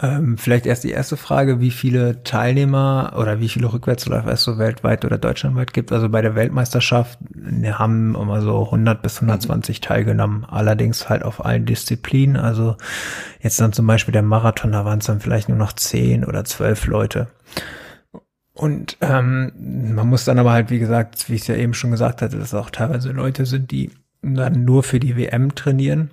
[0.00, 4.58] Ähm, vielleicht erst die erste Frage, wie viele Teilnehmer oder wie viele Rückwärtsläufer es so
[4.58, 5.92] weltweit oder deutschlandweit gibt.
[5.92, 7.18] Also bei der Weltmeisterschaft
[7.62, 9.84] wir haben immer so 100 bis 120 mhm.
[9.84, 12.36] teilgenommen, allerdings halt auf allen Disziplinen.
[12.36, 12.76] Also
[13.40, 16.44] jetzt dann zum Beispiel der Marathon, da waren es dann vielleicht nur noch 10 oder
[16.44, 17.28] 12 Leute.
[18.62, 19.50] Und ähm,
[19.92, 22.38] man muss dann aber halt, wie gesagt, wie ich es ja eben schon gesagt hatte,
[22.38, 23.90] dass auch teilweise Leute sind, die
[24.22, 26.12] dann nur für die WM trainieren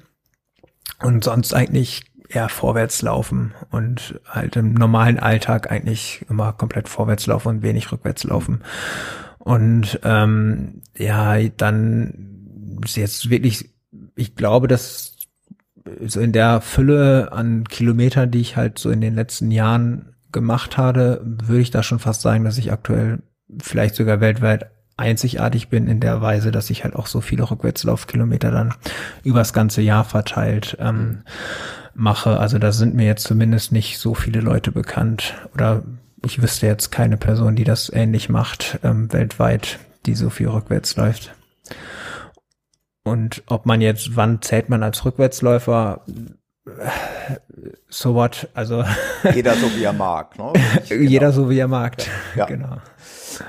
[0.99, 7.27] und sonst eigentlich eher vorwärts laufen und halt im normalen Alltag eigentlich immer komplett vorwärts
[7.27, 8.63] laufen und wenig rückwärts laufen.
[9.37, 13.69] Und ähm, ja, dann ist jetzt wirklich,
[14.15, 15.17] ich glaube, dass
[16.03, 20.77] so in der Fülle an Kilometern, die ich halt so in den letzten Jahren gemacht
[20.77, 23.19] habe, würde ich da schon fast sagen, dass ich aktuell
[23.61, 28.51] vielleicht sogar weltweit einzigartig bin in der Weise, dass ich halt auch so viele Rückwärtslaufkilometer
[28.51, 28.73] dann
[29.23, 31.23] übers ganze Jahr verteilt ähm,
[31.93, 32.39] mache.
[32.39, 35.83] Also da sind mir jetzt zumindest nicht so viele Leute bekannt oder
[36.25, 40.97] ich wüsste jetzt keine Person, die das ähnlich macht ähm, weltweit, die so viel rückwärts
[40.97, 41.33] läuft.
[43.03, 46.01] Und ob man jetzt, wann zählt man als Rückwärtsläufer?
[47.89, 48.83] So what, also.
[49.33, 50.53] Jeder so wie er mag, ne?
[50.89, 51.31] Jeder genau.
[51.31, 51.97] so wie er mag,
[52.35, 52.45] ja.
[52.45, 52.77] genau.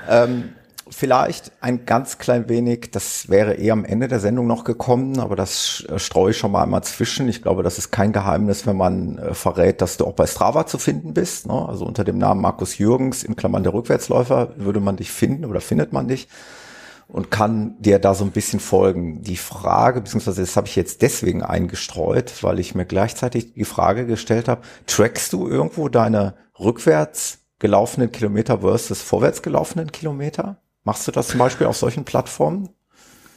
[0.09, 0.53] Ähm,
[0.89, 5.35] vielleicht ein ganz klein wenig, das wäre eher am Ende der Sendung noch gekommen, aber
[5.35, 7.29] das streue ich schon mal einmal zwischen.
[7.29, 10.65] Ich glaube, das ist kein Geheimnis, wenn man äh, verrät, dass du auch bei Strava
[10.65, 11.47] zu finden bist.
[11.47, 11.67] Ne?
[11.67, 15.61] Also unter dem Namen Markus Jürgens in Klammern der Rückwärtsläufer würde man dich finden oder
[15.61, 16.27] findet man dich
[17.11, 19.21] und kann dir da so ein bisschen folgen.
[19.21, 24.05] Die Frage, beziehungsweise das habe ich jetzt deswegen eingestreut, weil ich mir gleichzeitig die Frage
[24.05, 30.61] gestellt habe, trackst du irgendwo deine rückwärts gelaufenen Kilometer versus vorwärts gelaufenen Kilometer?
[30.83, 32.69] Machst du das zum Beispiel auf solchen Plattformen?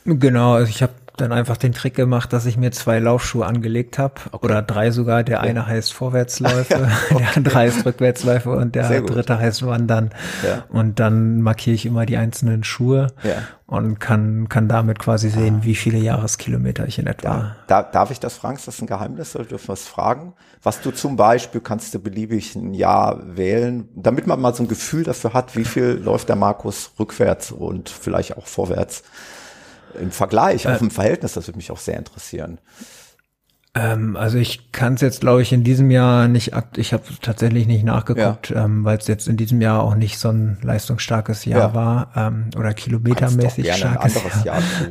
[0.05, 3.98] Genau, also ich habe dann einfach den Trick gemacht, dass ich mir zwei Laufschuhe angelegt
[3.98, 4.44] habe okay.
[4.44, 5.22] oder drei sogar.
[5.22, 5.40] Der ja.
[5.42, 7.14] eine heißt Vorwärtsläufe, ja, okay.
[7.18, 10.11] der andere heißt Rückwärtsläufe und der dritte heißt Wandern.
[10.44, 10.64] Ja.
[10.68, 13.09] Und dann markiere ich immer die einzelnen Schuhe
[13.66, 15.64] und kann kann damit quasi sehen, ah.
[15.64, 17.57] wie viele Jahreskilometer ich in etwa.
[17.66, 18.57] Da, darf ich das fragen?
[18.57, 19.37] Ist das ein Geheimnis?
[19.37, 20.35] Oder dürfen wir es fragen?
[20.62, 24.68] Was du zum Beispiel kannst du beliebig ein Jahr wählen, damit man mal so ein
[24.68, 29.05] Gefühl dafür hat, wie viel läuft der Markus rückwärts und vielleicht auch vorwärts
[30.00, 32.59] im Vergleich, äh, auch im Verhältnis, das würde mich auch sehr interessieren.
[33.76, 37.66] Ähm, also ich kann es jetzt, glaube ich, in diesem Jahr nicht, ich habe tatsächlich
[37.66, 38.64] nicht nachgeguckt, ja.
[38.64, 41.74] ähm, weil es jetzt in diesem Jahr auch nicht so ein leistungsstarkes Jahr ja.
[41.74, 44.44] war ähm, oder kilometermäßig starkes Jahr.
[44.44, 44.90] Jahr zu,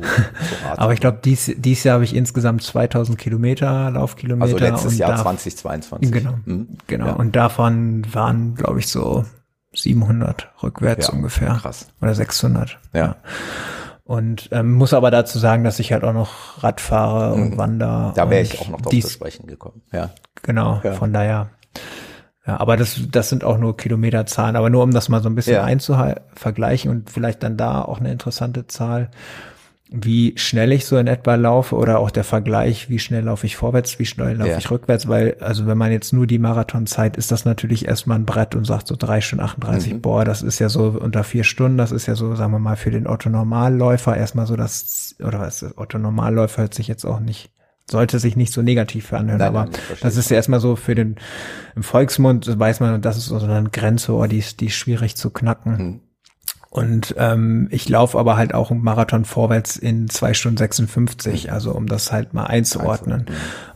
[0.76, 4.44] Aber ich glaube, dies, dies Jahr habe ich insgesamt 2000 Kilometer Laufkilometer.
[4.44, 6.12] Also letztes Jahr 2022.
[6.12, 6.68] Genau, mhm.
[6.86, 7.06] genau.
[7.06, 7.12] Ja.
[7.14, 9.24] Und davon waren, glaube ich, so
[9.72, 11.54] 700 rückwärts ungefähr.
[11.54, 11.86] Krass.
[12.02, 12.78] Oder 600.
[12.92, 13.16] ja.
[14.04, 17.56] Und ähm, muss aber dazu sagen, dass ich halt auch noch Rad fahre und mhm.
[17.56, 18.12] wander.
[18.14, 19.82] Da wäre ich auch noch drauf zu sprechen gekommen.
[19.92, 20.10] Ja.
[20.42, 20.92] Genau, ja.
[20.92, 21.50] von daher.
[22.46, 24.56] Ja, aber das, das sind auch nur Kilometerzahlen.
[24.56, 25.64] Aber nur um das mal so ein bisschen ja.
[25.64, 29.10] einzuvergleichen und vielleicht dann da auch eine interessante Zahl
[29.90, 33.56] wie schnell ich so in etwa laufe oder auch der Vergleich, wie schnell laufe ich
[33.56, 34.58] vorwärts, wie schnell laufe ja.
[34.58, 38.24] ich rückwärts, weil, also wenn man jetzt nur die Marathonzeit, ist das natürlich erstmal ein
[38.24, 40.00] Brett und sagt so drei Stunden 38, mhm.
[40.00, 42.76] boah, das ist ja so unter vier Stunden, das ist ja so, sagen wir mal,
[42.76, 47.50] für den Otto-Normalläufer erstmal so das, oder was, Otto-Normalläufer hört sich jetzt auch nicht
[47.90, 50.94] sollte sich nicht so negativ anhören, nein, aber nein, das ist ja erstmal so für
[50.94, 51.16] den
[51.76, 55.16] im Volksmund weiß man, das ist so eine Grenze, oh, die ist, die ist schwierig
[55.16, 55.76] zu knacken.
[55.76, 56.00] Mhm.
[56.74, 61.70] Und ähm, ich laufe aber halt auch einen Marathon vorwärts in zwei Stunden 56, also
[61.72, 63.26] um das halt mal einzuordnen.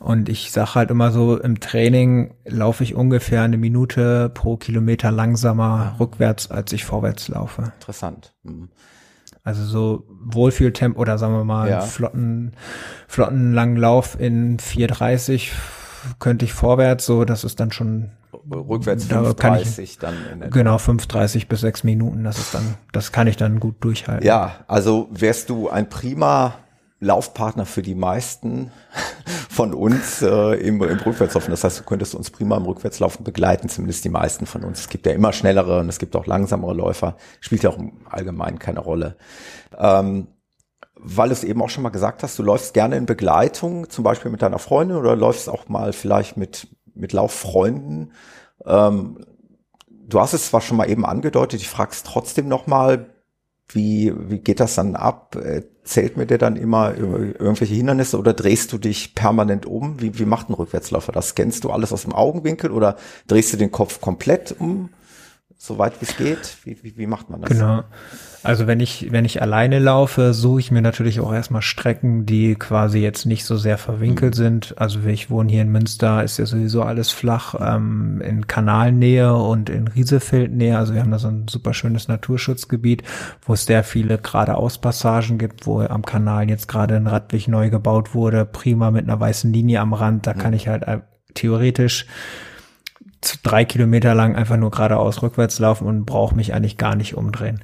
[0.01, 5.13] Und ich sage halt immer so, im Training laufe ich ungefähr eine Minute pro Kilometer
[5.13, 7.73] langsamer rückwärts, als ich vorwärts laufe.
[7.79, 8.35] Interessant.
[8.43, 8.69] Mhm.
[9.45, 11.81] Also so Wohlfühltempo oder sagen wir mal ja.
[11.83, 12.51] flotten,
[13.07, 15.51] flotten langen Lauf in 4,30
[16.19, 18.11] könnte ich vorwärts, so das ist dann schon
[18.51, 20.15] rückwärts 5,30 dann.
[20.33, 24.27] In genau, 5,30 bis 6 Minuten, das ist dann, das kann ich dann gut durchhalten.
[24.27, 26.55] Ja, also wärst du ein prima
[27.01, 28.73] Laufpartner für die meisten
[29.51, 31.51] von uns äh, im, im Rückwärtslaufen.
[31.51, 34.81] Das heißt, du könntest uns prima im Rückwärtslaufen begleiten, zumindest die meisten von uns.
[34.81, 37.17] Es gibt ja immer schnellere und es gibt auch langsamere Läufer.
[37.41, 39.17] Spielt ja auch im Allgemeinen keine Rolle.
[39.77, 40.29] Ähm,
[41.01, 44.03] weil du es eben auch schon mal gesagt hast, du läufst gerne in Begleitung, zum
[44.03, 48.13] Beispiel mit deiner Freundin oder läufst auch mal vielleicht mit, mit Lauffreunden.
[48.67, 49.25] Ähm,
[49.91, 53.07] du hast es zwar schon mal eben angedeutet, ich frage es trotzdem nochmal,
[53.71, 55.37] wie, wie geht das dann ab?
[55.85, 60.01] Zählt mir dir dann immer irgendwelche Hindernisse oder drehst du dich permanent um?
[60.01, 61.29] Wie, wie macht ein Rückwärtsläufer das?
[61.31, 64.91] Scannst du alles aus dem Augenwinkel oder drehst du den Kopf komplett um?
[65.61, 66.57] So weit wie es geht?
[66.65, 67.51] Wie, wie, wie macht man das?
[67.51, 67.83] Genau.
[68.45, 72.55] Also wenn ich, wenn ich alleine laufe, suche ich mir natürlich auch erstmal Strecken, die
[72.55, 74.39] quasi jetzt nicht so sehr verwinkelt mhm.
[74.39, 74.75] sind.
[74.79, 79.69] Also ich wohne hier in Münster, ist ja sowieso alles flach, ähm, in Kanalnähe und
[79.69, 80.79] in Riesefeldnähe.
[80.79, 83.03] Also wir haben da so ein super schönes Naturschutzgebiet,
[83.43, 88.15] wo es sehr viele geradeauspassagen gibt, wo am Kanal jetzt gerade ein Radweg neu gebaut
[88.15, 90.29] wurde, prima mit einer weißen Linie am Rand.
[90.29, 90.39] Da mhm.
[90.39, 91.01] kann ich halt äh,
[91.35, 92.07] theoretisch
[93.43, 97.63] drei Kilometer lang einfach nur geradeaus rückwärts laufen und brauche mich eigentlich gar nicht umdrehen.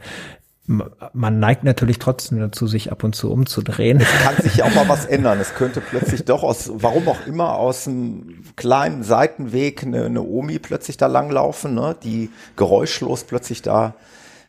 [0.67, 4.01] Man neigt natürlich trotzdem dazu, sich ab und zu umzudrehen.
[4.01, 5.39] Es kann sich ja auch mal was ändern.
[5.39, 10.59] Es könnte plötzlich doch aus, warum auch immer, aus einem kleinen Seitenweg eine, eine Omi
[10.59, 13.95] plötzlich da langlaufen, ne, die geräuschlos plötzlich da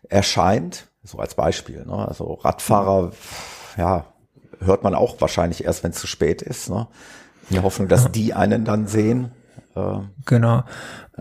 [0.07, 0.87] erscheint.
[1.03, 1.85] So als Beispiel.
[1.85, 2.07] Ne?
[2.07, 3.11] Also Radfahrer,
[3.77, 4.05] ja,
[4.59, 6.69] hört man auch wahrscheinlich erst, wenn es zu spät ist.
[6.69, 6.87] Ne?
[7.49, 9.31] In der Hoffnung, dass die einen dann sehen.
[10.25, 10.65] Genau, ja.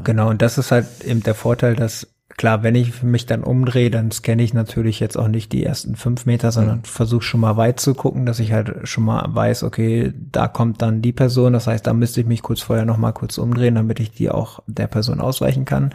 [0.03, 0.31] genau.
[0.31, 4.11] Und das ist halt eben der Vorteil, dass klar, wenn ich mich dann umdrehe, dann
[4.11, 6.85] scanne ich natürlich jetzt auch nicht die ersten fünf Meter, sondern mhm.
[6.85, 10.83] versuche schon mal weit zu gucken, dass ich halt schon mal weiß, okay, da kommt
[10.83, 11.53] dann die Person.
[11.53, 14.31] Das heißt, da müsste ich mich kurz vorher noch mal kurz umdrehen, damit ich die
[14.31, 15.91] auch der Person ausweichen kann.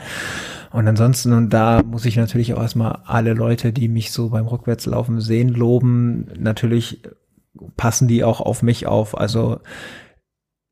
[0.71, 4.47] Und ansonsten, und da muss ich natürlich auch erstmal alle Leute, die mich so beim
[4.47, 6.27] Rückwärtslaufen sehen, loben.
[6.37, 7.01] Natürlich
[7.75, 9.17] passen die auch auf mich auf.
[9.17, 9.59] Also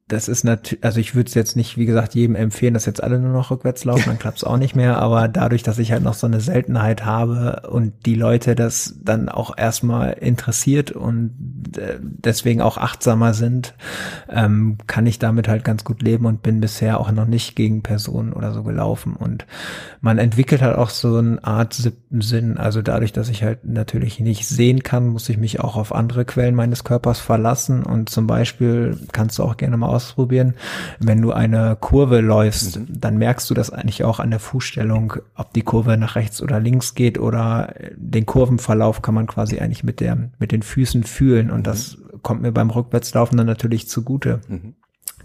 [0.08, 3.04] das ist natürlich, also ich würde es jetzt nicht, wie gesagt, jedem empfehlen, dass jetzt
[3.04, 5.00] alle nur noch rückwärts laufen, dann klappt es auch nicht mehr.
[5.00, 9.28] Aber dadurch, dass ich halt noch so eine Seltenheit habe und die Leute das dann
[9.28, 11.34] auch erstmal interessiert und
[11.78, 13.74] äh, deswegen auch achtsamer sind,
[14.30, 17.84] ähm, kann ich damit halt ganz gut leben und bin bisher auch noch nicht gegen
[17.84, 19.14] Personen oder so gelaufen.
[19.14, 19.46] Und
[20.00, 22.58] man entwickelt halt auch so eine Art siebten Sinn.
[22.58, 26.24] Also dadurch, dass ich halt natürlich nicht sehen kann, muss ich mich auch auf andere
[26.24, 27.84] Quellen meines Körpers verlassen.
[27.84, 30.54] Und zum Beispiel kannst du auch gerne mal ausprobieren.
[31.00, 32.88] Wenn du eine Kurve läufst, mhm.
[32.90, 36.60] dann merkst du das eigentlich auch an der Fußstellung, ob die Kurve nach rechts oder
[36.60, 41.52] links geht oder den Kurvenverlauf kann man quasi eigentlich mit der, mit den Füßen fühlen
[41.52, 41.64] und mhm.
[41.64, 44.42] das kommt mir beim Rückwärtslaufen dann natürlich zugute.
[44.48, 44.76] Mhm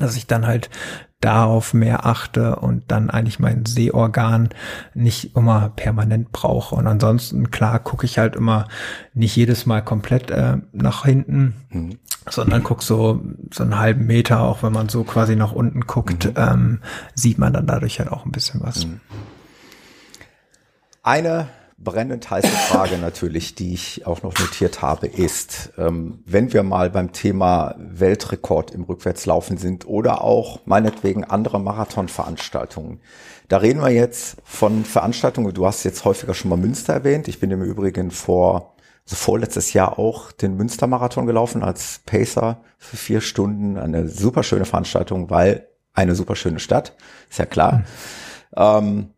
[0.02, 0.70] dass ich dann halt
[1.22, 4.50] darauf mehr achte und dann eigentlich mein Sehorgan
[4.92, 6.74] nicht immer permanent brauche.
[6.74, 8.66] Und ansonsten, klar, gucke ich halt immer
[9.14, 11.98] nicht jedes Mal komplett äh, nach hinten, mhm.
[12.28, 16.26] sondern guck so, so einen halben Meter, auch wenn man so quasi nach unten guckt,
[16.26, 16.32] mhm.
[16.36, 16.80] ähm,
[17.14, 18.86] sieht man dann dadurch halt auch ein bisschen was.
[18.86, 19.00] Mhm.
[21.04, 21.48] Eine
[21.84, 26.90] brennend heiße Frage natürlich, die ich auch noch notiert habe, ist, ähm, wenn wir mal
[26.90, 33.00] beim Thema Weltrekord im Rückwärtslaufen sind oder auch meinetwegen andere Marathonveranstaltungen.
[33.48, 37.28] Da reden wir jetzt von Veranstaltungen, du hast jetzt häufiger schon mal Münster erwähnt.
[37.28, 42.96] Ich bin im Übrigen vor, also vorletztes Jahr auch den Münster-Marathon gelaufen als Pacer für
[42.96, 43.76] vier Stunden.
[43.76, 46.96] Eine super schöne Veranstaltung, weil eine super schöne Stadt,
[47.28, 47.78] ist ja klar.
[47.78, 47.84] Mhm.
[48.56, 49.10] Ähm,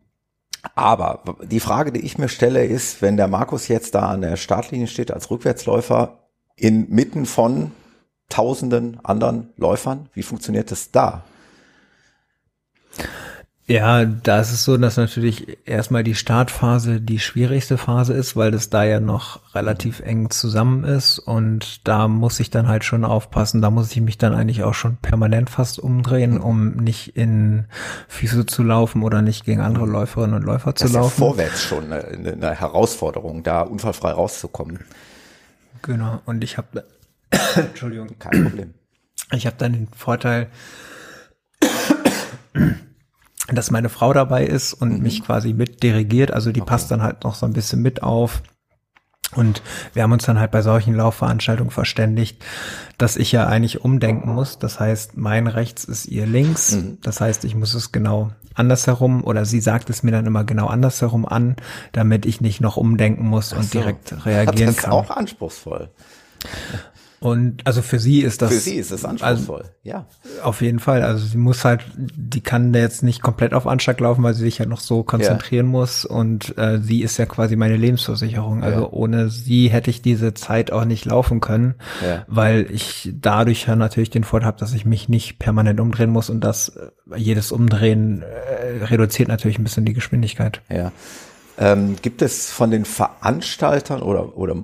[0.75, 4.37] aber die Frage, die ich mir stelle, ist, wenn der Markus jetzt da an der
[4.37, 6.19] Startlinie steht als Rückwärtsläufer
[6.57, 7.73] inmitten von
[8.29, 11.25] tausenden anderen Läufern, wie funktioniert das da?
[13.67, 18.51] Ja, da ist es so, dass natürlich erstmal die Startphase die schwierigste Phase ist, weil
[18.51, 23.07] das da ja noch relativ eng zusammen ist und da muss ich dann halt schon
[23.07, 27.65] aufpassen, da muss ich mich dann eigentlich auch schon permanent fast umdrehen, um nicht in
[28.09, 31.23] Füße zu laufen oder nicht gegen andere Läuferinnen und Läufer zu das ist laufen.
[31.23, 34.81] Ja vorwärts schon eine, eine Herausforderung, da unfallfrei rauszukommen.
[35.81, 36.85] Genau, und ich habe
[37.57, 38.75] Entschuldigung, kein Problem.
[39.33, 40.49] Ich habe dann den Vorteil
[43.49, 45.03] dass meine Frau dabei ist und mhm.
[45.03, 46.31] mich quasi mit dirigiert.
[46.33, 46.71] Also die okay.
[46.71, 48.43] passt dann halt noch so ein bisschen mit auf.
[49.35, 52.45] Und wir haben uns dann halt bei solchen Laufveranstaltungen verständigt,
[52.99, 54.59] dass ich ja eigentlich umdenken muss.
[54.59, 56.77] Das heißt, mein rechts ist ihr links.
[56.77, 56.99] Mhm.
[57.03, 60.69] Das heißt, ich muss es genau andersherum oder sie sagt es mir dann immer genau
[60.69, 61.57] andersherum an,
[61.93, 63.81] damit ich nicht noch umdenken muss und so.
[63.81, 64.93] direkt reagieren das ist kann.
[64.93, 65.91] auch anspruchsvoll.
[67.25, 68.53] Und also für sie ist das.
[68.53, 70.05] Für sie ist es anspruchsvoll, also, ja.
[70.43, 71.03] Auf jeden Fall.
[71.03, 74.43] Also sie muss halt, die kann da jetzt nicht komplett auf Anschlag laufen, weil sie
[74.43, 75.73] sich ja noch so konzentrieren ja.
[75.73, 76.05] muss.
[76.05, 78.63] Und äh, sie ist ja quasi meine Lebensversicherung.
[78.63, 78.89] Also ja.
[78.91, 82.27] ohne sie hätte ich diese Zeit auch nicht laufen können, ja.
[82.29, 86.29] weil ich dadurch ja natürlich den Vorteil habe, dass ich mich nicht permanent umdrehen muss
[86.29, 90.61] und das äh, jedes Umdrehen äh, reduziert natürlich ein bisschen die Geschwindigkeit.
[90.71, 90.93] Ja.
[91.57, 94.57] Ähm, gibt es von den Veranstaltern oder, oder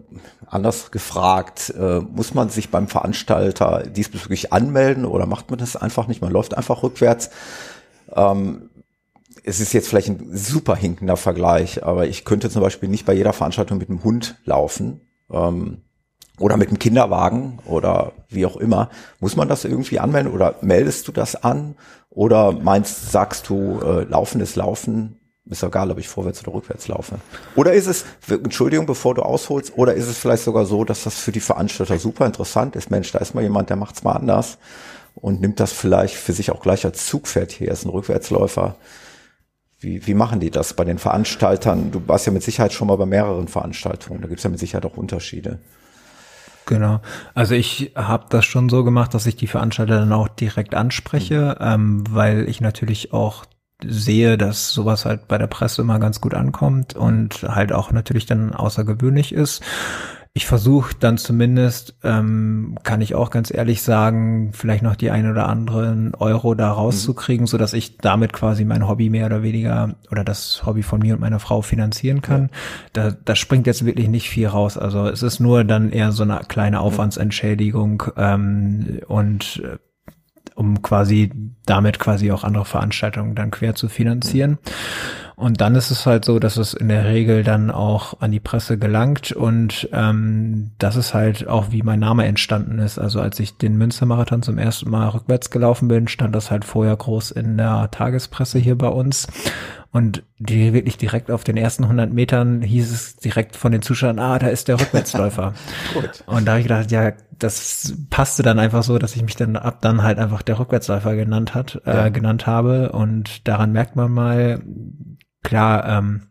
[0.51, 6.09] anders gefragt, äh, muss man sich beim Veranstalter diesbezüglich anmelden oder macht man das einfach
[6.09, 6.21] nicht?
[6.21, 7.31] Man läuft einfach rückwärts.
[8.15, 8.71] Ähm,
[9.45, 13.15] es ist jetzt vielleicht ein super hinkender Vergleich, aber ich könnte zum Beispiel nicht bei
[13.15, 15.01] jeder Veranstaltung mit einem Hund laufen.
[15.31, 15.83] Ähm,
[16.41, 18.89] oder mit einem Kinderwagen oder wie auch immer.
[19.21, 21.77] Muss man das irgendwie anmelden oder meldest du das an?
[22.09, 25.20] Oder meinst, sagst du, äh, Laufen ist Laufen,
[25.51, 27.17] ist egal, ob ich vorwärts oder rückwärts laufe.
[27.57, 31.19] Oder ist es, Entschuldigung, bevor du ausholst, oder ist es vielleicht sogar so, dass das
[31.19, 32.91] für die Veranstalter super interessant ist?
[32.91, 34.59] Mensch, da ist mal jemand, der macht's mal anders
[35.15, 38.77] und nimmt das vielleicht für sich auch gleich als Zugpferd hier, ist ein Rückwärtsläufer.
[39.79, 41.91] Wie, wie machen die das bei den Veranstaltern?
[41.91, 44.85] Du warst ja mit Sicherheit schon mal bei mehreren Veranstaltungen, da gibt's ja mit Sicherheit
[44.85, 45.59] auch Unterschiede.
[46.67, 47.01] Genau.
[47.35, 51.57] Also ich habe das schon so gemacht, dass ich die Veranstalter dann auch direkt anspreche,
[51.59, 51.67] mhm.
[51.67, 53.45] ähm, weil ich natürlich auch
[53.87, 58.27] sehe, dass sowas halt bei der Presse immer ganz gut ankommt und halt auch natürlich
[58.27, 59.63] dann außergewöhnlich ist.
[60.33, 65.29] Ich versuche dann zumindest, ähm, kann ich auch ganz ehrlich sagen, vielleicht noch die ein
[65.29, 67.49] oder anderen Euro da rauszukriegen, mhm.
[67.49, 71.15] so dass ich damit quasi mein Hobby mehr oder weniger oder das Hobby von mir
[71.15, 72.43] und meiner Frau finanzieren kann.
[72.43, 72.49] Ja.
[72.93, 74.79] Da, da springt jetzt wirklich nicht viel raus.
[74.79, 79.61] Also es ist nur dann eher so eine kleine Aufwandsentschädigung ähm, und
[80.61, 81.33] um quasi
[81.65, 84.59] damit quasi auch andere Veranstaltungen dann quer zu finanzieren.
[85.41, 88.41] Und dann ist es halt so, dass es in der Regel dann auch an die
[88.41, 92.99] Presse gelangt und ähm, das ist halt auch, wie mein Name entstanden ist.
[92.99, 96.95] Also als ich den Münstermarathon zum ersten Mal rückwärts gelaufen bin, stand das halt vorher
[96.95, 99.29] groß in der Tagespresse hier bei uns.
[99.93, 104.19] Und die wirklich direkt auf den ersten 100 Metern hieß es direkt von den Zuschauern,
[104.19, 105.55] ah, da ist der Rückwärtsläufer.
[106.27, 109.57] und da habe ich gedacht, ja, das passte dann einfach so, dass ich mich dann
[109.57, 112.09] ab dann halt einfach der Rückwärtsläufer genannt hat, äh, ja.
[112.11, 112.93] genannt habe.
[112.93, 114.61] Und daran merkt man mal,
[115.43, 116.23] klar, ähm,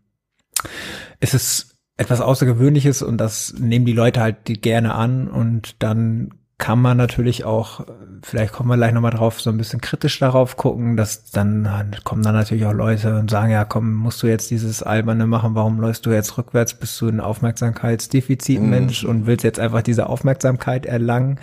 [1.20, 6.82] es ist etwas Außergewöhnliches und das nehmen die Leute halt gerne an und dann kann
[6.82, 7.86] man natürlich auch,
[8.22, 12.22] vielleicht kommen wir gleich nochmal drauf, so ein bisschen kritisch darauf gucken, dass dann kommen
[12.22, 15.80] dann natürlich auch Leute und sagen, ja komm, musst du jetzt dieses Alberne machen, warum
[15.80, 19.10] läufst du jetzt rückwärts, bist du ein Aufmerksamkeitsdefizitmensch mhm.
[19.10, 21.40] und willst jetzt einfach diese Aufmerksamkeit erlangen.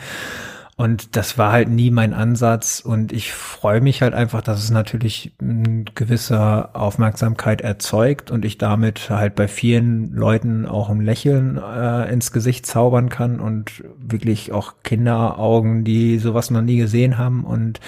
[0.79, 2.81] Und das war halt nie mein Ansatz.
[2.81, 8.59] Und ich freue mich halt einfach, dass es natürlich eine gewisse Aufmerksamkeit erzeugt und ich
[8.59, 14.53] damit halt bei vielen Leuten auch ein Lächeln äh, ins Gesicht zaubern kann und wirklich
[14.53, 17.81] auch Kinderaugen, die sowas noch nie gesehen haben und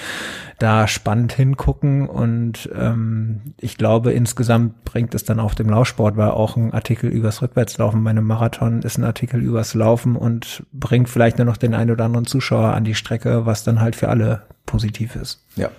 [0.59, 2.09] da spannend hingucken.
[2.09, 7.11] Und ähm, ich glaube, insgesamt bringt es dann auf dem Laufsport, weil auch ein Artikel
[7.11, 11.59] übers Rückwärtslaufen bei einem Marathon ist ein Artikel übers Laufen und bringt vielleicht nur noch
[11.59, 15.41] den einen oder anderen Zuschauer an die Strecke, was dann halt für alle positiv ist.
[15.57, 15.71] Ja.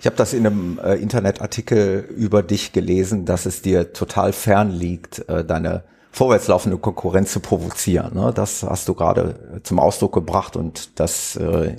[0.00, 4.70] Ich habe das in einem äh, Internetartikel über dich gelesen, dass es dir total fern
[4.70, 8.14] liegt, äh, deine vorwärtslaufende Konkurrenz zu provozieren.
[8.14, 8.32] Ne?
[8.34, 11.76] Das hast du gerade zum Ausdruck gebracht und das äh,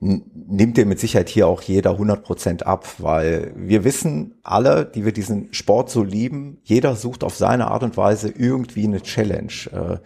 [0.00, 5.04] nimmt dir mit Sicherheit hier auch jeder 100 Prozent ab, weil wir wissen alle, die
[5.04, 9.52] wir diesen Sport so lieben, jeder sucht auf seine Art und Weise irgendwie eine Challenge.
[9.70, 9.98] Äh,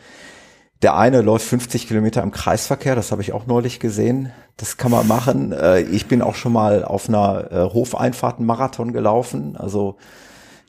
[0.83, 4.33] der eine läuft 50 Kilometer im Kreisverkehr, das habe ich auch neulich gesehen.
[4.57, 5.53] Das kann man machen.
[5.53, 9.97] Äh, ich bin auch schon mal auf einer äh, Hofeinfahrt einen Marathon gelaufen, also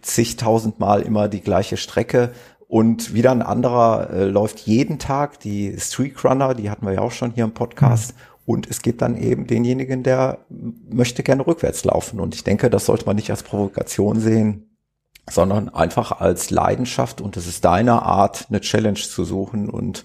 [0.02, 2.32] zigtausend Mal immer die gleiche Strecke.
[2.68, 7.02] Und wieder ein anderer äh, läuft jeden Tag die Streak Runner, die hatten wir ja
[7.02, 8.14] auch schon hier im Podcast.
[8.46, 10.40] Und es gibt dann eben denjenigen, der
[10.90, 12.20] möchte gerne rückwärts laufen.
[12.20, 14.77] Und ich denke, das sollte man nicht als Provokation sehen,
[15.30, 17.22] sondern einfach als Leidenschaft.
[17.22, 20.04] Und es ist deine Art, eine Challenge zu suchen und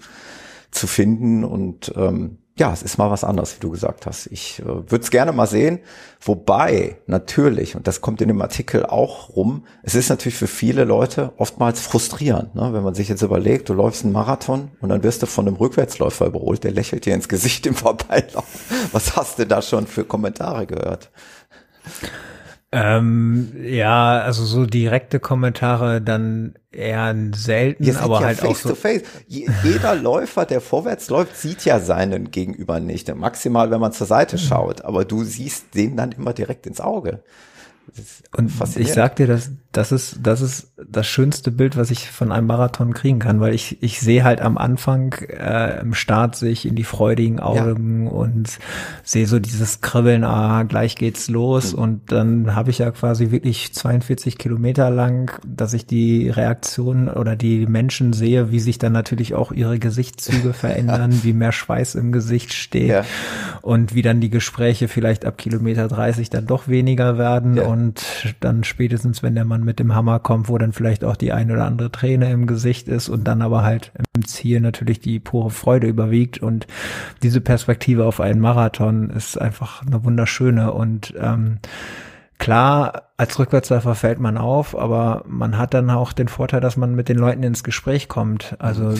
[0.71, 1.43] zu finden.
[1.43, 4.27] Und ähm, ja, es ist mal was anderes, wie du gesagt hast.
[4.27, 5.79] Ich äh, würde es gerne mal sehen.
[6.21, 10.83] Wobei natürlich, und das kommt in dem Artikel auch rum, es ist natürlich für viele
[10.83, 12.71] Leute oftmals frustrierend, ne?
[12.73, 15.55] wenn man sich jetzt überlegt, du läufst einen Marathon und dann wirst du von einem
[15.55, 18.45] Rückwärtsläufer überholt, der lächelt dir ins Gesicht im Vorbeilauf.
[18.91, 21.09] Was hast du da schon für Kommentare gehört?
[22.73, 28.55] Ähm, ja, also so direkte Kommentare dann eher selten, Ihr aber ja halt face auch
[28.55, 28.69] so.
[28.69, 29.03] To face.
[29.27, 33.13] Jeder Läufer, der vorwärts läuft, sieht ja seinen Gegenüber nicht.
[33.15, 34.83] Maximal, wenn man zur Seite schaut.
[34.83, 37.23] Aber du siehst den dann immer direkt ins Auge.
[38.35, 42.31] Und ich sag dir, das, das ist, das ist das schönste Bild, was ich von
[42.31, 46.65] einem Marathon kriegen kann, weil ich, ich sehe halt am Anfang, äh, im Start sich
[46.65, 48.11] in die freudigen Augen ja.
[48.11, 48.57] und
[49.03, 51.73] sehe so dieses Kribbeln, ah, gleich geht's los.
[51.73, 51.79] Mhm.
[51.79, 57.35] Und dann habe ich ja quasi wirklich 42 Kilometer lang, dass ich die Reaktion oder
[57.35, 61.23] die Menschen sehe, wie sich dann natürlich auch ihre Gesichtszüge verändern, ja.
[61.23, 63.05] wie mehr Schweiß im Gesicht steht ja.
[63.61, 68.63] und wie dann die Gespräche vielleicht ab Kilometer 30 dann doch weniger werden und dann
[68.63, 71.65] spätestens, wenn der Mann mit dem Hammer kommt, wo dann vielleicht auch die ein oder
[71.65, 75.87] andere Träne im Gesicht ist und dann aber halt im Ziel natürlich die pure Freude
[75.87, 76.37] überwiegt.
[76.39, 76.67] Und
[77.23, 80.71] diese Perspektive auf einen Marathon ist einfach eine wunderschöne.
[80.71, 81.59] Und ähm,
[82.43, 86.95] Klar, als Rückwärtsläufer fällt man auf, aber man hat dann auch den Vorteil, dass man
[86.95, 88.55] mit den Leuten ins Gespräch kommt.
[88.57, 88.91] Also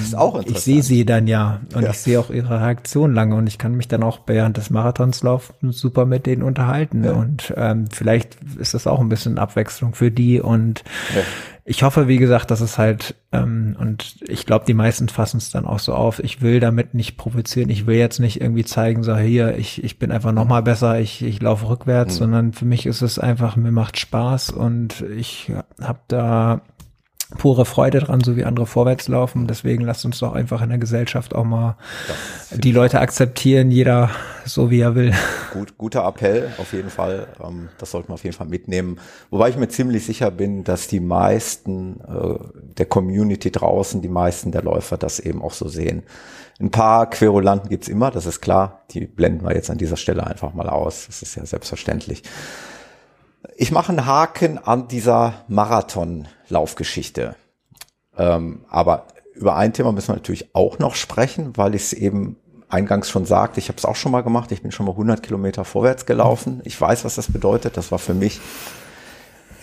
[0.45, 1.89] ich sehe sie dann ja und ja.
[1.89, 5.24] ich sehe auch ihre Reaktion lange und ich kann mich dann auch während des Marathons
[5.24, 7.03] laufen super mit denen unterhalten.
[7.03, 7.14] Ja.
[7.14, 10.84] Und ähm, vielleicht ist das auch ein bisschen Abwechslung für die und
[11.16, 11.22] ja
[11.66, 15.49] ich hoffe, wie gesagt, dass es halt, ähm, und ich glaube, die meisten fassen es
[15.49, 19.03] dann auch so auf, ich will damit nicht provozieren, ich will jetzt nicht irgendwie zeigen,
[19.03, 22.20] so hier, ich, ich bin einfach noch mal besser, ich, ich laufe rückwärts, mhm.
[22.20, 25.51] sondern für mich ist es einfach, mir macht Spaß und ich
[25.81, 26.61] habe da
[27.37, 29.47] pure Freude dran, so wie andere vorwärts laufen.
[29.47, 31.77] Deswegen lasst uns doch einfach in der Gesellschaft auch mal
[32.51, 34.11] die Leute akzeptieren, jeder
[34.45, 35.13] so wie er will.
[35.53, 37.27] Gut, guter Appell, auf jeden Fall.
[37.43, 38.99] Ähm, das sollten wir auf jeden Fall mitnehmen.
[39.29, 42.37] Wobei ich mir ziemlich sicher bin, dass die meisten äh,
[42.77, 46.03] der Community draußen, die meisten der Läufer das eben auch so sehen.
[46.59, 48.81] Ein paar Querulanten gibt's immer, das ist klar.
[48.91, 51.07] Die blenden wir jetzt an dieser Stelle einfach mal aus.
[51.07, 52.23] Das ist ja selbstverständlich.
[53.55, 57.35] Ich mache einen Haken an dieser Marathon-Laufgeschichte.
[58.17, 62.37] Ähm, aber über ein Thema müssen wir natürlich auch noch sprechen, weil ich es eben
[62.69, 65.21] eingangs schon sagte, ich habe es auch schon mal gemacht, ich bin schon mal 100
[65.21, 66.61] Kilometer vorwärts gelaufen.
[66.63, 67.77] Ich weiß, was das bedeutet.
[67.77, 68.41] Das war für mich,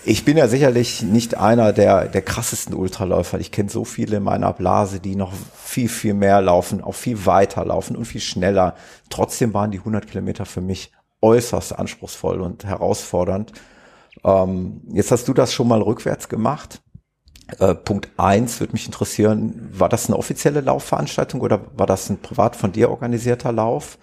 [0.05, 3.39] ich bin ja sicherlich nicht einer der, der krassesten Ultraläufer.
[3.39, 7.25] Ich kenne so viele in meiner Blase, die noch viel, viel mehr laufen, auch viel
[7.25, 8.75] weiter laufen und viel schneller.
[9.09, 13.51] Trotzdem waren die 100 Kilometer für mich äußerst anspruchsvoll und herausfordernd.
[14.23, 16.81] Ähm, jetzt hast du das schon mal rückwärts gemacht.
[17.59, 22.19] Äh, Punkt eins würde mich interessieren, war das eine offizielle Laufveranstaltung oder war das ein
[22.19, 23.97] privat von dir organisierter Lauf?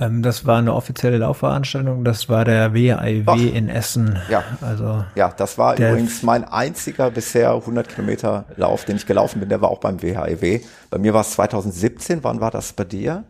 [0.00, 4.18] Ähm, das war eine offizielle Laufveranstaltung, das war der WAIW Ach, in Essen.
[4.30, 9.40] Ja, also ja, das war übrigens mein einziger bisher 100 Kilometer Lauf, den ich gelaufen
[9.40, 10.60] bin, der war auch beim WHIW.
[10.90, 13.24] Bei mir war es 2017, wann war das bei dir?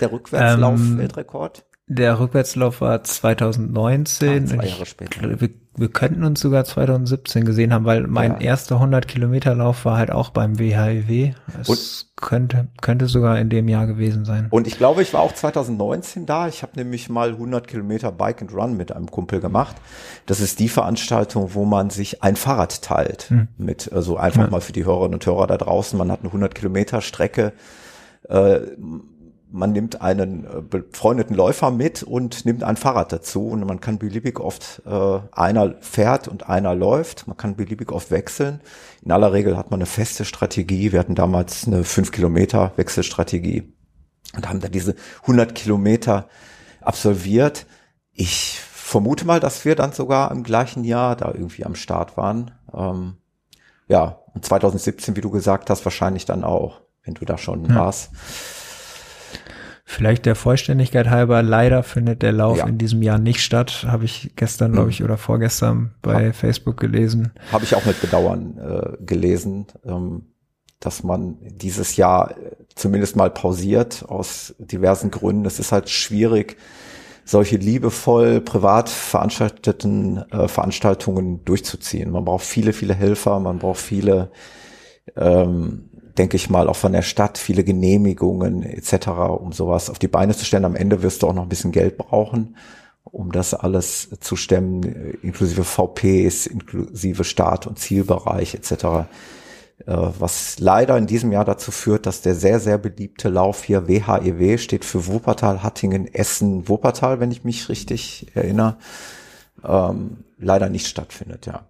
[0.00, 1.58] Der Rückwärtslauf-Weltrekord?
[1.58, 4.44] Ähm, der Rückwärtslauf war 2019.
[4.44, 5.40] Ah, zwei Jahre später.
[5.40, 8.38] Wir, wir, könnten uns sogar 2017 gesehen haben, weil mein ja.
[8.38, 11.34] erster 100 Kilometer Lauf war halt auch beim WHIW.
[11.60, 14.48] Es und, könnte, könnte sogar in dem Jahr gewesen sein.
[14.50, 16.48] Und ich glaube, ich war auch 2019 da.
[16.48, 19.76] Ich habe nämlich mal 100 Kilometer Bike and Run mit einem Kumpel gemacht.
[20.26, 23.30] Das ist die Veranstaltung, wo man sich ein Fahrrad teilt.
[23.30, 23.46] Hm.
[23.58, 24.50] Mit, also einfach ja.
[24.50, 25.96] mal für die Hörerinnen und Hörer da draußen.
[25.96, 27.52] Man hat eine 100 Kilometer Strecke.
[28.28, 28.58] Äh,
[29.56, 33.98] man nimmt einen äh, befreundeten Läufer mit und nimmt ein Fahrrad dazu und man kann
[33.98, 38.60] beliebig oft, äh, einer fährt und einer läuft, man kann beliebig oft wechseln.
[39.02, 40.92] In aller Regel hat man eine feste Strategie.
[40.92, 43.72] Wir hatten damals eine 5 Kilometer Wechselstrategie
[44.34, 46.28] und haben da diese 100 Kilometer
[46.80, 47.66] absolviert.
[48.12, 52.52] ich vermute mal, dass wir dann sogar im gleichen Jahr da irgendwie am Start waren.
[52.72, 53.16] Ähm,
[53.88, 57.74] ja, und 2017, wie du gesagt hast, wahrscheinlich dann auch, wenn du da schon ja.
[57.74, 58.10] warst.
[59.88, 62.66] Vielleicht der Vollständigkeit halber, leider findet der Lauf ja.
[62.66, 63.86] in diesem Jahr nicht statt.
[63.86, 67.30] Habe ich gestern, glaube ich, oder vorgestern bei hab, Facebook gelesen.
[67.52, 70.24] Habe ich auch mit Bedauern äh, gelesen, ähm,
[70.80, 75.46] dass man dieses Jahr äh, zumindest mal pausiert aus diversen Gründen.
[75.46, 76.56] Es ist halt schwierig,
[77.24, 82.10] solche liebevoll privat veranstalteten äh, Veranstaltungen durchzuziehen.
[82.10, 84.32] Man braucht viele, viele Helfer, man braucht viele
[85.14, 89.08] ähm, denke ich mal, auch von der Stadt viele Genehmigungen etc.,
[89.38, 90.64] um sowas auf die Beine zu stellen.
[90.64, 92.56] Am Ende wirst du auch noch ein bisschen Geld brauchen,
[93.04, 94.82] um das alles zu stemmen,
[95.22, 99.06] inklusive VPs, inklusive Start- und Zielbereich etc.,
[99.84, 103.86] äh, was leider in diesem Jahr dazu führt, dass der sehr, sehr beliebte Lauf hier
[103.88, 108.78] WHEW e steht für Wuppertal, Hattingen, Essen, Wuppertal, wenn ich mich richtig erinnere,
[109.64, 111.66] ähm, leider nicht stattfindet, ja.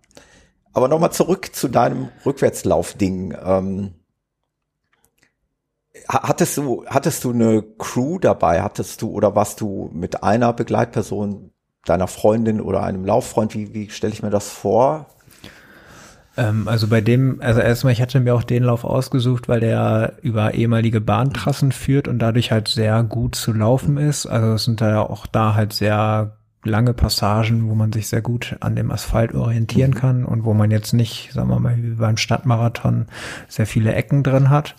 [0.73, 3.35] Aber nochmal zurück zu deinem Rückwärtslaufding.
[3.43, 3.95] Ähm,
[6.09, 8.63] Hattest du, hattest du eine Crew dabei?
[8.63, 11.51] Hattest du oder warst du mit einer Begleitperson,
[11.85, 13.55] deiner Freundin oder einem Lauffreund?
[13.55, 15.07] Wie, wie stelle ich mir das vor?
[16.37, 20.15] Ähm, also bei dem, also erstmal, ich hatte mir auch den Lauf ausgesucht, weil der
[20.23, 24.27] über ehemalige Bahntrassen führt und dadurch halt sehr gut zu laufen ist.
[24.27, 28.57] Also es sind da auch da halt sehr lange Passagen, wo man sich sehr gut
[28.61, 29.97] an dem Asphalt orientieren mhm.
[29.97, 33.07] kann und wo man jetzt nicht, sagen wir mal, wie beim Stadtmarathon
[33.49, 34.75] sehr viele Ecken drin hat.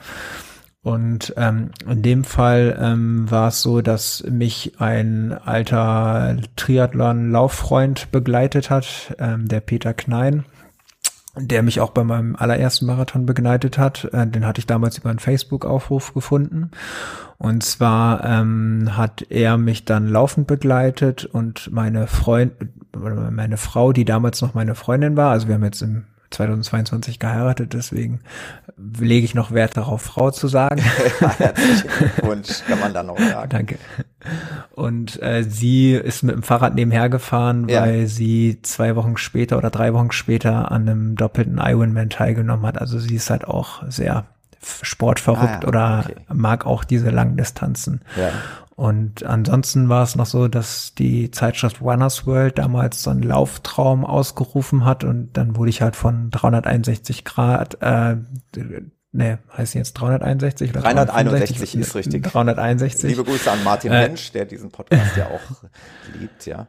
[0.88, 8.70] Und ähm, in dem Fall ähm, war es so, dass mich ein alter Triathlon-Lauffreund begleitet
[8.70, 10.46] hat, ähm, der Peter Knein,
[11.36, 14.06] der mich auch bei meinem allerersten Marathon begleitet hat.
[14.14, 16.72] Äh, den hatte ich damals über einen Facebook-Aufruf gefunden.
[17.38, 22.54] Und zwar ähm, hat er mich dann laufend begleitet und meine Freund,
[22.94, 27.74] meine Frau, die damals noch meine Freundin war, also wir haben jetzt im 2022 geheiratet,
[27.74, 28.22] deswegen
[28.78, 30.82] lege ich noch Wert darauf, Frau zu sagen.
[31.38, 33.50] Herzlichen Glückwunsch, kann man dann noch sagen.
[33.50, 33.78] Danke.
[34.76, 37.82] Und äh, sie ist mit dem Fahrrad nebenher gefahren, ja.
[37.82, 42.80] weil sie zwei Wochen später oder drei Wochen später an einem doppelten Ironman teilgenommen hat.
[42.80, 44.26] Also sie ist halt auch sehr
[44.62, 45.68] sportverrückt ah, ja.
[45.68, 46.16] oder okay.
[46.34, 48.02] mag auch diese langen Distanzen.
[48.16, 48.32] Ja.
[48.78, 54.06] Und ansonsten war es noch so, dass die Zeitschrift Runners World damals so einen Lauftraum
[54.06, 58.18] ausgerufen hat und dann wurde ich halt von 361 Grad, äh,
[59.12, 62.22] ne, heißt jetzt 361 oder 361 ist richtig.
[62.22, 63.10] 361.
[63.10, 65.64] Liebe Grüße an Martin äh, Mensch, der diesen Podcast ja auch
[66.20, 66.68] liebt, ja.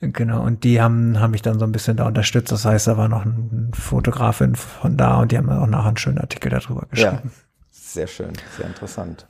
[0.00, 2.52] Genau, und die haben, haben mich dann so ein bisschen da unterstützt.
[2.52, 5.98] Das heißt, da war noch eine Fotografin von da und die haben auch nachher einen
[5.98, 7.20] schönen Artikel darüber geschrieben.
[7.22, 7.30] Ja,
[7.70, 9.26] sehr schön, sehr interessant.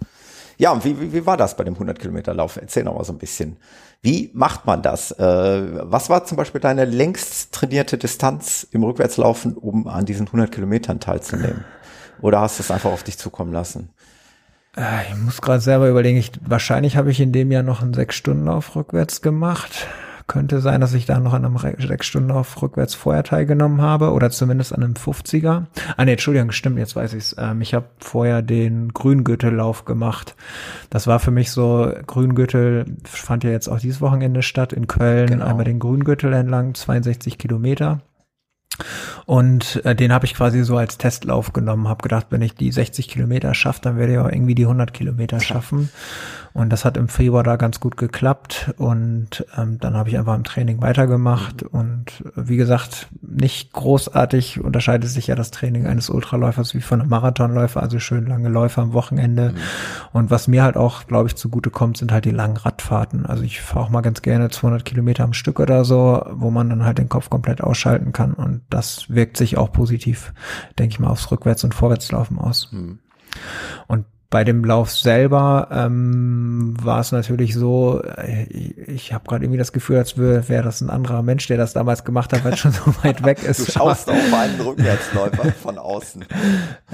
[0.58, 2.56] Ja, und wie, wie, wie war das bei dem 100 Kilometer Lauf?
[2.56, 3.56] Erzähl noch mal so ein bisschen.
[4.02, 5.12] Wie macht man das?
[5.12, 5.22] Äh,
[5.90, 11.00] was war zum Beispiel deine längst trainierte Distanz im Rückwärtslaufen, um an diesen 100 Kilometern
[11.00, 11.64] teilzunehmen?
[12.20, 13.90] Oder hast du es einfach auf dich zukommen lassen?
[14.76, 16.18] Äh, ich muss gerade selber überlegen.
[16.18, 19.86] Ich, wahrscheinlich habe ich in dem Jahr noch einen Sechs-Stunden-Lauf rückwärts gemacht.
[20.28, 24.12] Könnte sein, dass ich da noch an einem sechs Stunden auf rückwärts vorher teilgenommen habe
[24.12, 25.64] oder zumindest an einem 50er.
[25.96, 27.34] Ah nee, Entschuldigung, stimmt, jetzt weiß ich's.
[27.38, 30.36] Ähm, ich habe vorher den Grüngürtellauf gemacht.
[30.90, 35.28] Das war für mich so, Grüngürtel fand ja jetzt auch dieses Wochenende statt in Köln.
[35.28, 35.46] Genau.
[35.46, 38.02] Einmal den Grüngürtel entlang, 62 Kilometer.
[39.26, 42.70] Und äh, den habe ich quasi so als Testlauf genommen, habe gedacht, wenn ich die
[42.70, 45.90] 60 Kilometer schaffe, dann werde ich auch irgendwie die 100 Kilometer schaffen.
[46.54, 48.72] Und das hat im Februar da ganz gut geklappt.
[48.76, 51.62] Und ähm, dann habe ich einfach im Training weitergemacht.
[51.62, 51.68] Mhm.
[51.78, 57.10] Und wie gesagt, nicht großartig unterscheidet sich ja das Training eines Ultraläufers wie von einem
[57.10, 59.50] Marathonläufer, also schön lange Läufe am Wochenende.
[59.50, 59.56] Mhm.
[60.12, 63.26] Und was mir halt auch, glaube ich, zugute kommt, sind halt die langen Radfahrten.
[63.26, 66.70] Also ich fahre auch mal ganz gerne 200 Kilometer am Stück oder so, wo man
[66.70, 68.34] dann halt den Kopf komplett ausschalten kann.
[68.34, 70.32] Und das wirkt sich auch positiv,
[70.78, 72.70] denke ich mal, aufs Rückwärts- und Vorwärtslaufen aus.
[72.72, 72.98] Mhm.
[73.86, 79.44] Und bei dem Lauf selber ähm, war es natürlich so, äh, ich, ich habe gerade
[79.44, 82.44] irgendwie das Gefühl, als wäre wär das ein anderer Mensch, der das damals gemacht hat,
[82.44, 83.66] weil es schon so weit weg ist.
[83.66, 86.26] Du schaust auf einen Rückwärtsläufer von außen.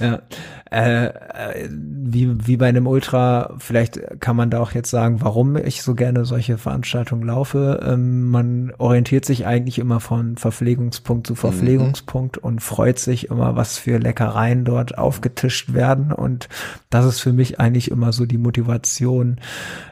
[0.01, 0.22] Ja,
[0.70, 5.57] äh, äh, wie, wie bei einem Ultra, vielleicht kann man da auch jetzt sagen, warum
[5.57, 7.80] ich so gerne solche Veranstaltungen laufe.
[7.85, 12.43] Ähm, man orientiert sich eigentlich immer von Verpflegungspunkt zu Verpflegungspunkt mhm.
[12.45, 16.12] und freut sich immer, was für Leckereien dort aufgetischt werden.
[16.12, 16.49] Und
[16.91, 19.41] das ist für mich eigentlich immer so die Motivation.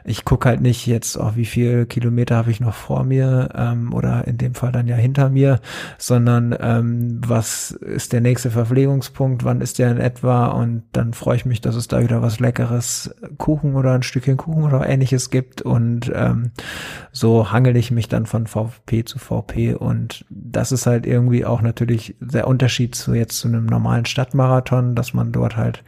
[0.05, 3.93] Ich gucke halt nicht jetzt, oh, wie viel Kilometer habe ich noch vor mir ähm,
[3.93, 5.59] oder in dem Fall dann ja hinter mir,
[5.97, 10.47] sondern ähm, was ist der nächste Verpflegungspunkt, wann ist der in etwa?
[10.47, 14.37] Und dann freue ich mich, dass es da wieder was Leckeres, Kuchen oder ein Stückchen
[14.37, 15.61] Kuchen oder ähnliches gibt.
[15.61, 16.51] Und ähm,
[17.11, 21.61] so hangel ich mich dann von VP zu VP und das ist halt irgendwie auch
[21.61, 25.83] natürlich der Unterschied zu jetzt zu einem normalen Stadtmarathon, dass man dort halt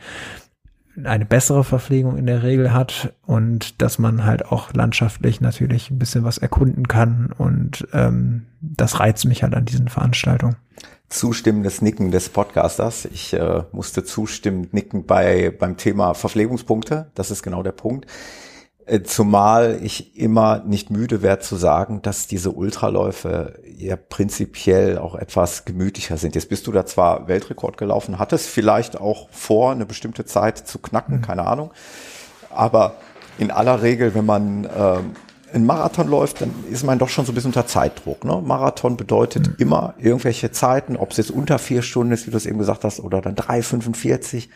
[1.03, 5.99] eine bessere Verpflegung in der Regel hat und dass man halt auch landschaftlich natürlich ein
[5.99, 10.55] bisschen was erkunden kann und ähm, das reizt mich halt an diesen Veranstaltungen.
[11.09, 13.05] Zustimmendes Nicken des Podcasters.
[13.05, 17.11] Ich äh, musste zustimmend nicken bei beim Thema Verpflegungspunkte.
[17.13, 18.07] Das ist genau der Punkt.
[18.85, 25.15] Äh, zumal ich immer nicht müde werde zu sagen, dass diese Ultraläufe ja prinzipiell auch
[25.15, 26.35] etwas gemütlicher sind.
[26.35, 30.79] Jetzt bist du da zwar Weltrekord gelaufen, hattest vielleicht auch vor, eine bestimmte Zeit zu
[30.79, 31.21] knacken, mhm.
[31.21, 31.71] keine Ahnung.
[32.49, 32.95] Aber
[33.37, 34.99] in aller Regel, wenn man äh,
[35.53, 38.23] einen Marathon läuft, dann ist man doch schon so ein bisschen unter Zeitdruck.
[38.23, 38.41] Ne?
[38.43, 39.55] Marathon bedeutet mhm.
[39.57, 42.83] immer irgendwelche Zeiten, ob es jetzt unter vier Stunden ist, wie du es eben gesagt
[42.83, 44.49] hast, oder dann 3,45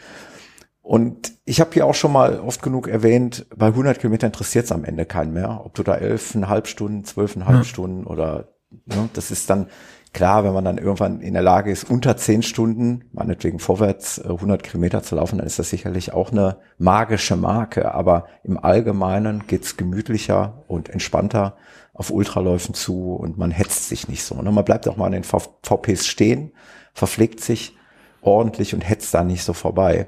[0.89, 4.72] und ich habe hier auch schon mal oft genug erwähnt, bei 100 Kilometer interessiert es
[4.72, 7.63] am Ende keinen mehr, ob du da elfeinhalb Stunden, zwölfeinhalb ja.
[7.63, 8.55] Stunden oder
[8.86, 9.67] ne, das ist dann
[10.13, 14.59] klar, wenn man dann irgendwann in der Lage ist, unter zehn Stunden, meinetwegen vorwärts 100
[14.59, 17.93] äh, Kilometer zu laufen, dann ist das sicherlich auch eine magische Marke.
[17.93, 21.57] Aber im Allgemeinen geht's gemütlicher und entspannter
[21.93, 24.36] auf Ultraläufen zu und man hetzt sich nicht so.
[24.36, 24.51] Und ne?
[24.51, 26.53] man bleibt auch mal an den VPs stehen,
[26.93, 27.76] verpflegt sich
[28.22, 30.07] ordentlich und hetzt da nicht so vorbei.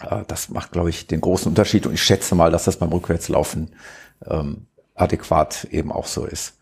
[0.00, 1.86] Äh, das macht, glaube ich, den großen Unterschied.
[1.86, 3.74] Und ich schätze mal, dass das beim Rückwärtslaufen
[4.26, 6.58] ähm, adäquat eben auch so ist.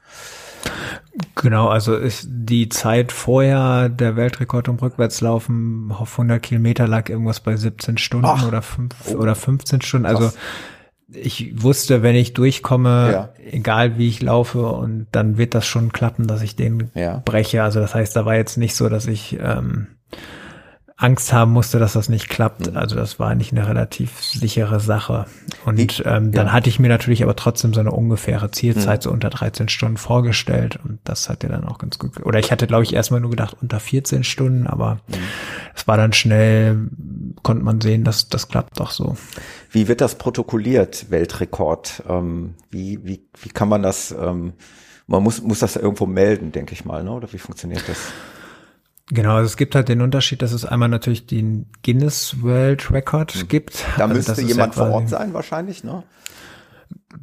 [1.34, 7.40] Genau, also ist die Zeit vorher der Weltrekord im Rückwärtslaufen auf 100 Kilometer lag irgendwas
[7.40, 9.14] bei 17 Stunden Ach, oder, 5, oh.
[9.16, 10.06] oder 15 Stunden.
[10.06, 10.30] Also
[11.12, 13.28] ich wusste, wenn ich durchkomme, ja.
[13.50, 17.22] egal wie ich laufe, und dann wird das schon klappen, dass ich den ja.
[17.24, 17.62] breche.
[17.62, 19.88] Also das heißt, da war jetzt nicht so, dass ich ähm,
[20.96, 22.70] Angst haben musste, dass das nicht klappt.
[22.70, 22.76] Mhm.
[22.76, 25.26] Also das war eigentlich eine relativ sichere Sache.
[25.64, 26.52] Und ähm, dann ja.
[26.52, 29.02] hatte ich mir natürlich aber trotzdem so eine ungefähre Zielzeit, mhm.
[29.02, 30.78] so unter 13 Stunden vorgestellt.
[30.82, 32.24] Und das hat ja dann auch ganz gut.
[32.24, 35.14] Oder ich hatte, glaube ich, erstmal nur gedacht, unter 14 Stunden, aber mhm.
[35.74, 36.88] es war dann schnell,
[37.42, 39.16] konnte man sehen, dass das klappt doch so.
[39.70, 42.02] Wie wird das protokolliert, Weltrekord?
[42.08, 44.54] Ähm, wie, wie, wie kann man das, ähm,
[45.06, 47.12] man muss, muss das irgendwo melden, denke ich mal, ne?
[47.12, 47.98] oder wie funktioniert das?
[49.12, 53.34] Genau, also es gibt halt den Unterschied, dass es einmal natürlich den Guinness World Record
[53.34, 53.48] mhm.
[53.48, 53.84] gibt.
[53.96, 56.04] Da also müsste jemand ja vor Ort sein wahrscheinlich, ne?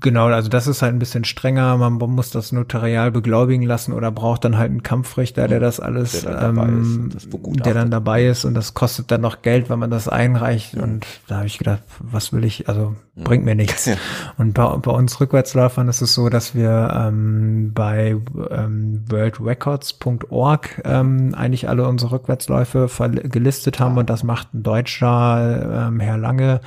[0.01, 1.77] Genau, also das ist halt ein bisschen strenger.
[1.77, 6.23] Man muss das notarial beglaubigen lassen oder braucht dann halt einen Kampfrichter, der das alles,
[6.23, 9.79] der dann, ähm, das der dann dabei ist und das kostet dann noch Geld, wenn
[9.79, 10.75] man das einreicht.
[10.75, 10.83] Mhm.
[10.83, 12.67] Und da habe ich gedacht, was will ich?
[12.67, 13.23] Also mhm.
[13.23, 13.85] bringt mir nichts.
[13.87, 13.95] Ja.
[14.37, 18.17] Und bei, bei, uns Rückwärtsläufern ist es so, dass wir ähm, bei
[18.51, 22.89] ähm, worldrecords.org ähm, eigentlich alle unsere Rückwärtsläufe
[23.23, 26.59] gelistet haben und das macht ein Deutscher, ähm, Herr Lange.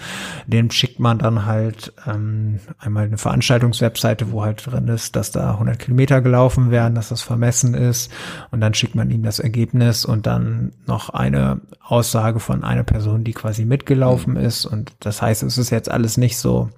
[0.46, 5.52] Dem schickt man dann halt ähm, einmal eine Veranstaltungswebseite, wo halt drin ist, dass da
[5.52, 8.10] 100 Kilometer gelaufen werden, dass das vermessen ist.
[8.52, 13.24] Und dann schickt man ihm das Ergebnis und dann noch eine Aussage von einer Person,
[13.24, 14.40] die quasi mitgelaufen mhm.
[14.40, 14.64] ist.
[14.64, 16.70] Und das heißt, es ist jetzt alles nicht so,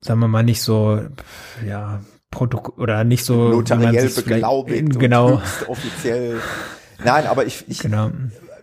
[0.00, 1.00] sagen wir mal nicht so,
[1.66, 5.42] ja, Produkt oder nicht so notariell beglaubigt genau.
[5.66, 6.40] offiziell.
[7.04, 8.10] Nein, aber ich, ich genau.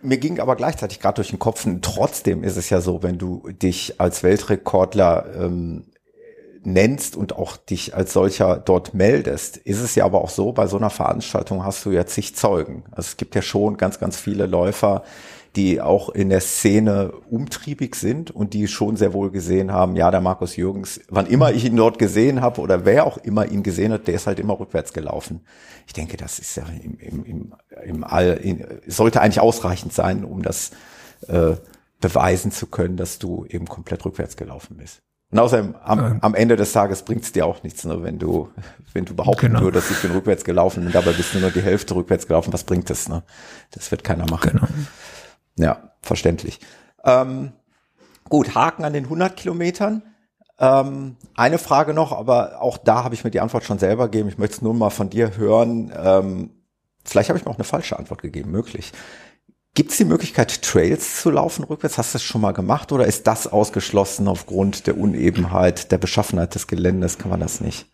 [0.02, 3.48] mir ging aber gleichzeitig gerade durch den Kopf, trotzdem ist es ja so, wenn du
[3.50, 5.84] dich als Weltrekordler ähm,
[6.66, 10.66] nennst und auch dich als solcher dort meldest, ist es ja aber auch so, bei
[10.66, 12.84] so einer Veranstaltung hast du ja zig Zeugen.
[12.90, 15.04] Also es gibt ja schon ganz, ganz viele Läufer,
[15.56, 20.10] die auch in der Szene umtriebig sind und die schon sehr wohl gesehen haben, ja,
[20.10, 23.62] der Markus Jürgens, wann immer ich ihn dort gesehen habe oder wer auch immer ihn
[23.62, 25.42] gesehen hat, der ist halt immer rückwärts gelaufen.
[25.86, 27.54] Ich denke, das ist ja im, im, im,
[27.84, 30.72] im All, in, sollte eigentlich ausreichend sein, um das
[31.28, 31.54] äh,
[32.00, 35.02] beweisen zu können, dass du eben komplett rückwärts gelaufen bist.
[35.30, 36.18] Und außerdem am, ähm.
[36.20, 38.02] am Ende des Tages bringt es dir auch nichts, ne?
[38.02, 38.50] wenn du
[38.94, 39.60] wenn du behaupten genau.
[39.60, 42.64] würdest, ich bin rückwärts gelaufen und dabei bist du nur die Hälfte rückwärts gelaufen, was
[42.64, 43.08] bringt das?
[43.08, 43.24] Ne?
[43.72, 44.52] Das wird keiner machen.
[44.52, 44.68] Genau.
[45.56, 46.60] Ja, verständlich.
[47.04, 47.52] Ähm,
[48.28, 50.02] gut, Haken an den 100 Kilometern.
[50.58, 54.28] Ähm, eine Frage noch, aber auch da habe ich mir die Antwort schon selber gegeben.
[54.28, 55.92] Ich möchte es nur mal von dir hören.
[55.96, 56.50] Ähm,
[57.04, 58.92] vielleicht habe ich mir auch eine falsche Antwort gegeben, möglich.
[59.76, 61.98] Gibt es die Möglichkeit, Trails zu laufen rückwärts?
[61.98, 66.54] Hast du das schon mal gemacht oder ist das ausgeschlossen aufgrund der Unebenheit, der Beschaffenheit
[66.54, 67.18] des Geländes?
[67.18, 67.86] Kann man das nicht?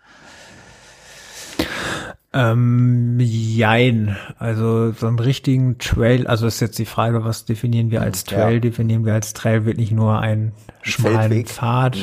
[2.33, 4.17] Ähm, jein.
[4.39, 8.55] Also so einen richtigen Trail, also ist jetzt die Frage, was definieren wir als Trail?
[8.55, 8.61] Ja.
[8.61, 10.53] Definieren wir als Trail wirklich nur einen
[10.83, 11.49] schmalen Feldweg.
[11.49, 12.03] Pfad, mhm.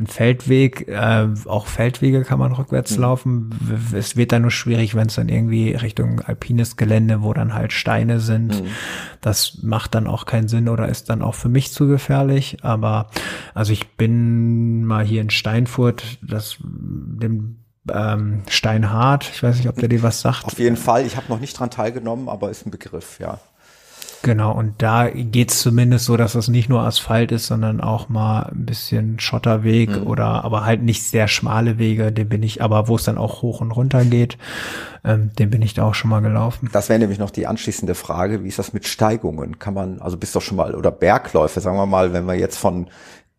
[0.00, 0.88] ein Feldweg.
[0.88, 3.02] Äh, auch Feldwege kann man rückwärts mhm.
[3.02, 3.50] laufen.
[3.92, 7.72] Es wird dann nur schwierig, wenn es dann irgendwie Richtung alpines Gelände, wo dann halt
[7.72, 8.62] Steine sind.
[8.62, 8.66] Mhm.
[9.20, 12.56] Das macht dann auch keinen Sinn oder ist dann auch für mich zu gefährlich.
[12.62, 13.10] Aber
[13.54, 19.30] also ich bin mal hier in Steinfurt, das dem ähm, Steinhardt.
[19.32, 20.44] Ich weiß nicht, ob der dir was sagt.
[20.44, 21.06] Auf jeden Fall.
[21.06, 23.38] Ich habe noch nicht dran teilgenommen, aber ist ein Begriff, ja.
[24.22, 28.44] Genau, und da geht's zumindest so, dass es nicht nur Asphalt ist, sondern auch mal
[28.44, 30.06] ein bisschen Schotterweg mhm.
[30.06, 33.42] oder aber halt nicht sehr schmale Wege, den bin ich, aber wo es dann auch
[33.42, 34.38] hoch und runter geht,
[35.04, 36.70] ähm, den bin ich da auch schon mal gelaufen.
[36.72, 39.58] Das wäre nämlich noch die anschließende Frage, wie ist das mit Steigungen?
[39.58, 42.58] Kann man, also bist doch schon mal, oder Bergläufe, sagen wir mal, wenn wir jetzt
[42.58, 42.86] von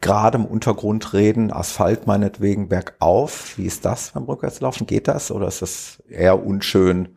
[0.03, 3.57] gerade im Untergrund reden, Asphalt meinetwegen bergauf.
[3.57, 4.85] Wie ist das beim Rückwärtslaufen?
[4.85, 7.09] Geht das oder ist das eher unschön?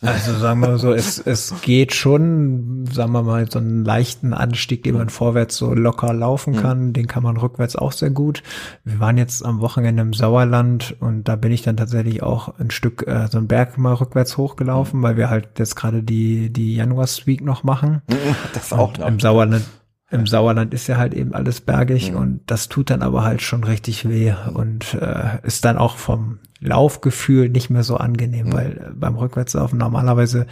[0.00, 4.84] Also sagen wir so, es, es geht schon, sagen wir mal, so einen leichten Anstieg,
[4.84, 6.58] den man vorwärts so locker laufen mhm.
[6.58, 8.44] kann, den kann man rückwärts auch sehr gut.
[8.84, 12.70] Wir waren jetzt am Wochenende im Sauerland und da bin ich dann tatsächlich auch ein
[12.70, 15.02] Stück äh, so einen Berg mal rückwärts hochgelaufen, mhm.
[15.02, 18.02] weil wir halt jetzt gerade die die Januar-Streak noch machen.
[18.54, 19.06] Das auch noch.
[19.06, 19.64] Im Sauerland
[20.10, 22.16] im Sauerland ist ja halt eben alles bergig mhm.
[22.16, 26.38] und das tut dann aber halt schon richtig weh und äh, ist dann auch vom
[26.60, 28.52] Laufgefühl nicht mehr so angenehm, mhm.
[28.52, 30.46] weil äh, beim Rückwärtslaufen normalerweise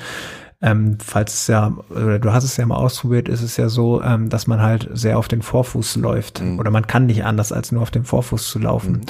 [0.62, 4.02] ähm, falls es ja, oder du hast es ja mal ausprobiert, ist es ja so,
[4.02, 6.40] ähm, dass man halt sehr auf den Vorfuß läuft.
[6.40, 6.59] Mhm.
[6.59, 8.92] Oder man kann nicht anders, als nur auf dem Vorfuß zu laufen.
[8.92, 9.00] Mhm.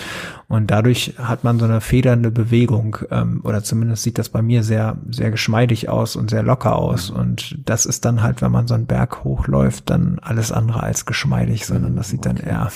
[0.49, 4.65] Und dadurch hat man so eine federnde Bewegung, ähm, oder zumindest sieht das bei mir
[4.65, 7.13] sehr, sehr geschmeidig aus und sehr locker aus.
[7.13, 7.17] Mhm.
[7.17, 11.07] Und das ist dann halt, wenn man so einen Berg hochläuft, dann alles andere als
[11.07, 12.73] geschmeidig, sondern das sieht dann eher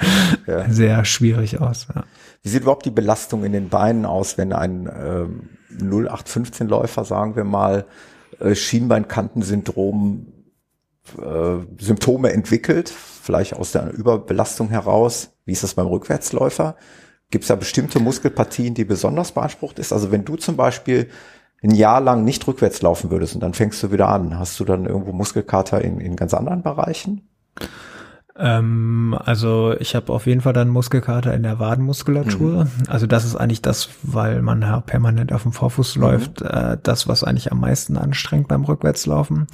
[0.46, 0.70] ja.
[0.70, 1.88] sehr schwierig aus.
[1.94, 2.04] Ja.
[2.42, 5.40] Wie sieht überhaupt die Belastung in den Beinen aus, wenn ein ähm,
[5.80, 7.86] 0815-Läufer, sagen wir mal,
[8.40, 10.26] äh, Schienbeinkantensyndrom
[11.18, 15.30] äh, Symptome entwickelt, vielleicht aus der Überbelastung heraus.
[15.44, 16.76] Wie ist das beim Rückwärtsläufer?
[17.30, 19.92] Gibt es da bestimmte Muskelpartien, die besonders beansprucht ist?
[19.92, 21.10] Also wenn du zum Beispiel
[21.62, 24.64] ein Jahr lang nicht rückwärts laufen würdest und dann fängst du wieder an, hast du
[24.64, 27.28] dann irgendwo Muskelkater in, in ganz anderen Bereichen?
[28.36, 32.64] Ähm, also ich habe auf jeden Fall dann Muskelkater in der Wadenmuskulatur.
[32.64, 32.70] Mhm.
[32.88, 36.02] Also das ist eigentlich das, weil man ja permanent auf dem Vorfuß mhm.
[36.02, 39.46] läuft, äh, das, was eigentlich am meisten anstrengt beim Rückwärtslaufen.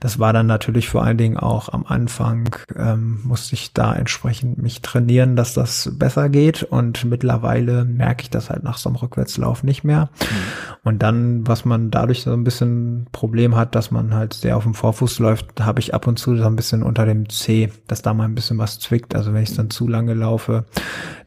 [0.00, 4.60] Das war dann natürlich vor allen Dingen auch am Anfang, ähm, musste ich da entsprechend
[4.60, 6.64] mich trainieren, dass das besser geht.
[6.64, 10.10] Und mittlerweile merke ich das halt nach so einem Rückwärtslauf nicht mehr.
[10.20, 10.26] Mhm.
[10.82, 14.64] Und dann, was man dadurch so ein bisschen Problem hat, dass man halt sehr auf
[14.64, 18.02] dem Vorfuß läuft, habe ich ab und zu so ein bisschen unter dem C, dass
[18.02, 19.14] da mal mal ein bisschen was zwickt.
[19.14, 20.64] Also wenn ich dann zu lange laufe,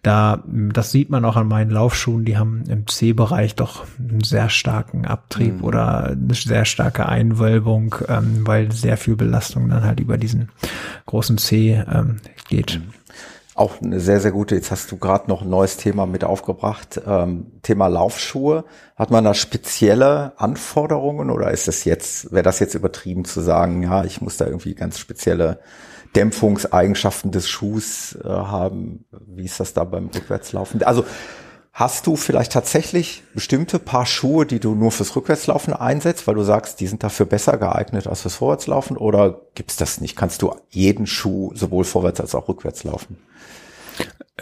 [0.03, 4.49] da, das sieht man auch an meinen Laufschuhen, die haben im C-Bereich doch einen sehr
[4.49, 5.63] starken Abtrieb mhm.
[5.63, 10.49] oder eine sehr starke Einwölbung, ähm, weil sehr viel Belastung dann halt über diesen
[11.05, 12.17] großen C ähm,
[12.49, 12.79] geht.
[12.79, 12.93] Mhm.
[13.53, 17.01] Auch eine sehr, sehr gute, jetzt hast du gerade noch ein neues Thema mit aufgebracht,
[17.07, 18.65] ähm, Thema Laufschuhe.
[18.95, 23.81] Hat man da spezielle Anforderungen oder ist das jetzt, wäre das jetzt übertrieben zu sagen,
[23.81, 25.59] ja, ich muss da irgendwie ganz spezielle
[26.16, 29.05] Dämpfungseigenschaften des Schuhs äh, haben.
[29.28, 30.82] Wie ist das da beim Rückwärtslaufen?
[30.84, 31.05] Also
[31.74, 36.43] hast du vielleicht tatsächlich bestimmte Paar Schuhe, die du nur fürs Rückwärtslaufen einsetzt, weil du
[36.43, 38.97] sagst, die sind dafür besser geeignet als fürs Vorwärtslaufen?
[38.97, 40.16] Oder gibt's das nicht?
[40.16, 43.18] Kannst du jeden Schuh sowohl vorwärts als auch rückwärts laufen?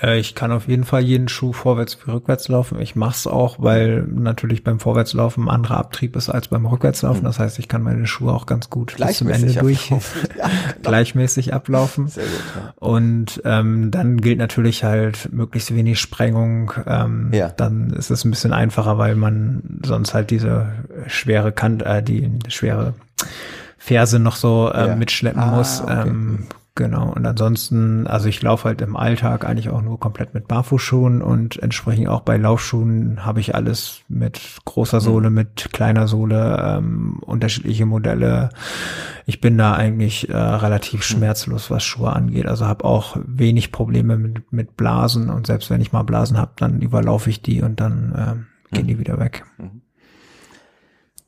[0.02, 2.80] Äh, ich kann auf jeden Fall jeden Schuh vorwärts wie rückwärts laufen.
[2.80, 7.22] Ich mache es auch, weil natürlich beim Vorwärtslaufen ein anderer Abtrieb ist als beim Rückwärtslaufen.
[7.22, 7.26] Mhm.
[7.26, 10.50] Das heißt, ich kann meine Schuhe auch ganz gut bis zum Ende durch ja, genau.
[10.84, 12.08] gleichmäßig ablaufen.
[12.08, 12.74] Sehr gut, ja.
[12.80, 16.74] Und ähm, dann gilt natürlich halt möglichst wenig Sprengung.
[16.86, 17.50] Ähm, ja.
[17.50, 20.74] Dann ist es ein bisschen einfacher, weil man sonst halt diese
[21.08, 22.94] schwere Kante, äh, die schwere
[23.78, 25.82] Ferse noch so äh, mitschleppen ah, muss.
[25.82, 26.08] Okay.
[26.08, 26.48] Ähm,
[26.78, 27.14] Genau.
[27.14, 31.58] Und ansonsten, also ich laufe halt im Alltag eigentlich auch nur komplett mit Barfußschuhen und
[31.64, 35.36] entsprechend auch bei Laufschuhen habe ich alles mit großer Sohle, mhm.
[35.36, 38.50] mit kleiner Sohle, ähm, unterschiedliche Modelle.
[39.26, 41.04] Ich bin da eigentlich äh, relativ mhm.
[41.04, 42.46] schmerzlos, was Schuhe angeht.
[42.46, 46.52] Also habe auch wenig Probleme mit, mit Blasen und selbst wenn ich mal Blasen habe,
[46.58, 48.88] dann überlaufe ich die und dann äh, gehen mhm.
[48.90, 49.46] die wieder weg.
[49.58, 49.85] Mhm.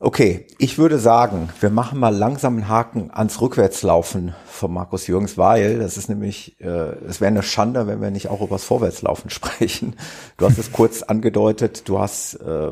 [0.00, 5.36] Okay, ich würde sagen, wir machen mal langsam einen Haken ans Rückwärtslaufen von Markus Jürgens,
[5.36, 9.28] weil das ist nämlich, äh, es wäre eine Schande, wenn wir nicht auch übers Vorwärtslaufen
[9.30, 9.96] sprechen.
[10.36, 12.70] Du hast es kurz angedeutet, du hast äh,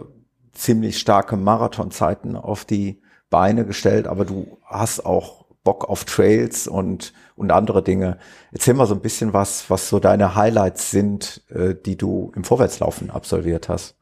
[0.53, 7.13] ziemlich starke Marathonzeiten auf die Beine gestellt, aber du hast auch Bock auf Trails und,
[7.35, 8.19] und andere Dinge.
[8.53, 12.45] Erzähl mal so ein bisschen was, was so deine Highlights sind, äh, die du im
[12.45, 13.97] Vorwärtslaufen absolviert hast.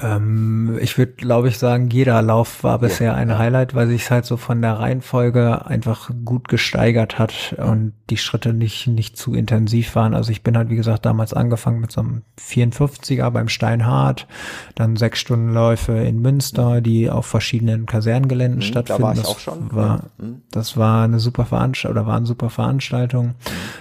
[0.00, 4.26] Ähm, ich würde, glaube ich, sagen, jeder Lauf war bisher ein Highlight, weil sich halt
[4.26, 9.96] so von der Reihenfolge einfach gut gesteigert hat und die Schritte nicht, nicht zu intensiv
[9.96, 10.14] waren.
[10.14, 14.28] Also ich bin halt, wie gesagt, damals angefangen mit so einem 54er beim Steinhardt,
[14.76, 19.02] dann sechs Stunden Läufe in Münster, die auf verschiedenen Kaserngeländen mhm, stattfinden.
[19.02, 19.74] Da war ich das auch schon.
[19.74, 20.42] War, mhm.
[20.52, 23.34] Das war eine super Veranstaltung oder waren super Veranstaltungen.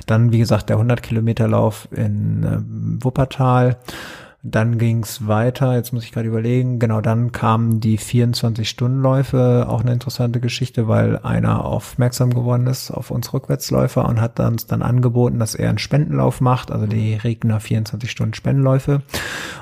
[0.08, 3.78] Dann, wie gesagt, der 100 Kilometer Lauf in äh, Wuppertal
[4.52, 9.92] dann ging's weiter, jetzt muss ich gerade überlegen, genau, dann kamen die 24-Stunden-Läufe, auch eine
[9.92, 15.40] interessante Geschichte, weil einer aufmerksam geworden ist auf uns Rückwärtsläufer und hat uns dann angeboten,
[15.40, 17.20] dass er einen Spendenlauf macht, also die mhm.
[17.22, 19.02] Regner 24-Stunden-Spendenläufe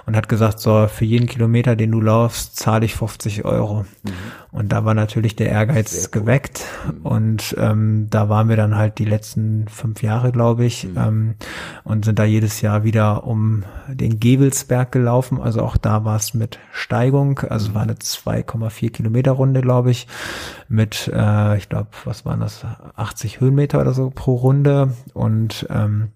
[0.06, 3.86] und hat gesagt, so, für jeden Kilometer, den du laufst, zahle ich 50 Euro.
[4.04, 4.12] Mhm.
[4.52, 7.06] Und da war natürlich der Ehrgeiz geweckt mhm.
[7.06, 10.98] und ähm, da waren wir dann halt die letzten fünf Jahre, glaube ich, mhm.
[10.98, 11.36] ähm,
[11.84, 15.42] und sind da jedes Jahr wieder um den Gebelsberg gelaufen.
[15.42, 20.08] Also auch da war es mit Steigung, also war eine 2,4 Kilometer Runde, glaube ich,
[20.68, 22.66] mit, äh, ich glaube, was waren das,
[22.96, 24.94] 80 Höhenmeter oder so pro Runde.
[25.14, 26.10] Und ähm,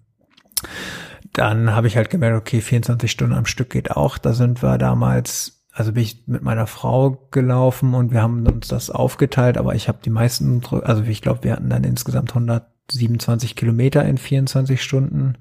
[1.32, 4.18] dann habe ich halt gemerkt, okay, 24 Stunden am Stück geht auch.
[4.18, 8.68] Da sind wir damals also bin ich mit meiner Frau gelaufen und wir haben uns
[8.68, 13.56] das aufgeteilt, aber ich habe die meisten, also ich glaube, wir hatten dann insgesamt 127
[13.56, 15.36] Kilometer in 24 Stunden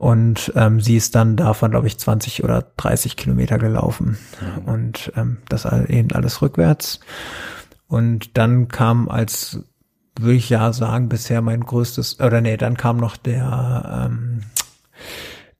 [0.00, 4.64] und ähm, sie ist dann davon, glaube ich, 20 oder 30 Kilometer gelaufen mhm.
[4.64, 7.00] und ähm, das eben alles rückwärts.
[7.86, 9.62] Und dann kam als,
[10.18, 14.40] würde ich ja sagen, bisher mein größtes, oder nee, dann kam noch der ähm,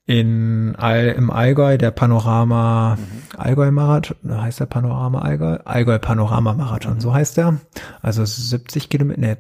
[0.07, 3.39] in All, im Allgäu, der Panorama mhm.
[3.39, 5.59] Allgäu Marathon, heißt der Panorama Allgäu?
[5.67, 7.01] Allgäu Panorama Marathon, mhm.
[7.01, 7.61] so heißt der.
[8.01, 9.37] Also 70 Kilometer, ne,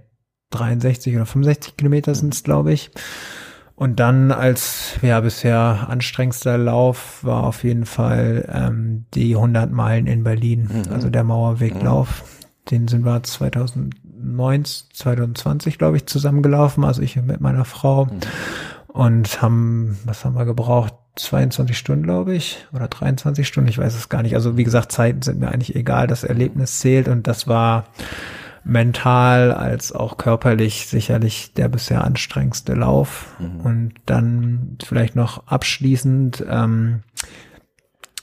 [0.50, 2.90] 63 oder 65 Kilometer sind es, glaube ich.
[3.80, 10.06] Und dann als ja bisher anstrengendster Lauf war auf jeden Fall ähm, die 100 Meilen
[10.06, 10.92] in Berlin, mhm.
[10.92, 12.22] also der Mauerweglauf.
[12.22, 12.46] Mhm.
[12.70, 18.04] Den sind wir 2019, 2020 glaube ich zusammengelaufen, also ich mit meiner Frau.
[18.04, 18.20] Mhm
[18.92, 20.94] und haben, was haben wir gebraucht?
[21.16, 24.34] 22 Stunden, glaube ich, oder 23 Stunden, ich weiß es gar nicht.
[24.34, 27.84] Also wie gesagt, Zeiten sind mir eigentlich egal, das Erlebnis zählt und das war
[28.64, 33.34] mental als auch körperlich sicherlich der bisher anstrengendste Lauf.
[33.38, 33.60] Mhm.
[33.60, 37.02] Und dann vielleicht noch abschließend, ähm,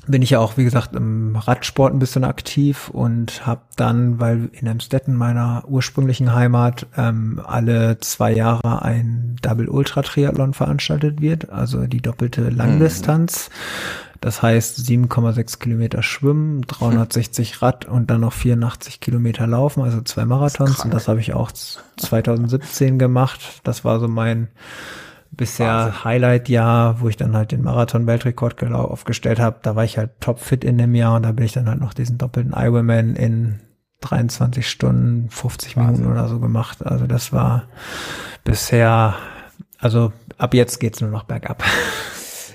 [0.07, 4.49] bin ich ja auch, wie gesagt, im Radsport ein bisschen aktiv und habe dann, weil
[4.53, 11.49] in Emstetten, meiner ursprünglichen Heimat, ähm, alle zwei Jahre ein Double Ultra Triathlon veranstaltet wird,
[11.49, 13.49] also die doppelte Langdistanz.
[14.21, 20.25] Das heißt 7,6 Kilometer schwimmen, 360 Rad und dann noch 84 Kilometer laufen, also zwei
[20.25, 20.77] Marathons.
[20.77, 23.61] Das und das habe ich auch 2017 gemacht.
[23.63, 24.47] Das war so mein
[25.31, 29.57] bisher Highlight-Jahr, wo ich dann halt den Marathon-Weltrekord aufgestellt habe.
[29.61, 31.93] Da war ich halt topfit in dem Jahr und da bin ich dann halt noch
[31.93, 33.59] diesen doppelten Ironman in
[34.01, 36.05] 23 Stunden, 50 Wahnsinn.
[36.05, 36.85] Minuten oder so gemacht.
[36.85, 37.63] Also das war
[38.43, 39.15] bisher,
[39.79, 41.63] also ab jetzt geht's nur noch bergab.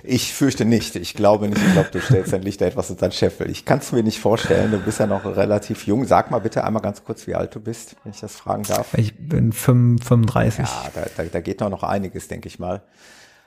[0.04, 0.96] Ich fürchte nicht.
[0.96, 1.62] Ich glaube nicht.
[1.64, 3.50] Ich glaube, du stellst dein Licht da etwas unter den Scheffel.
[3.50, 4.72] Ich kann es mir nicht vorstellen.
[4.72, 6.04] Du bist ja noch relativ jung.
[6.06, 8.94] Sag mal bitte einmal ganz kurz, wie alt du bist, wenn ich das fragen darf.
[8.94, 10.64] Ich bin 35.
[10.64, 12.82] Ja, da, da, da geht noch einiges, denke ich mal.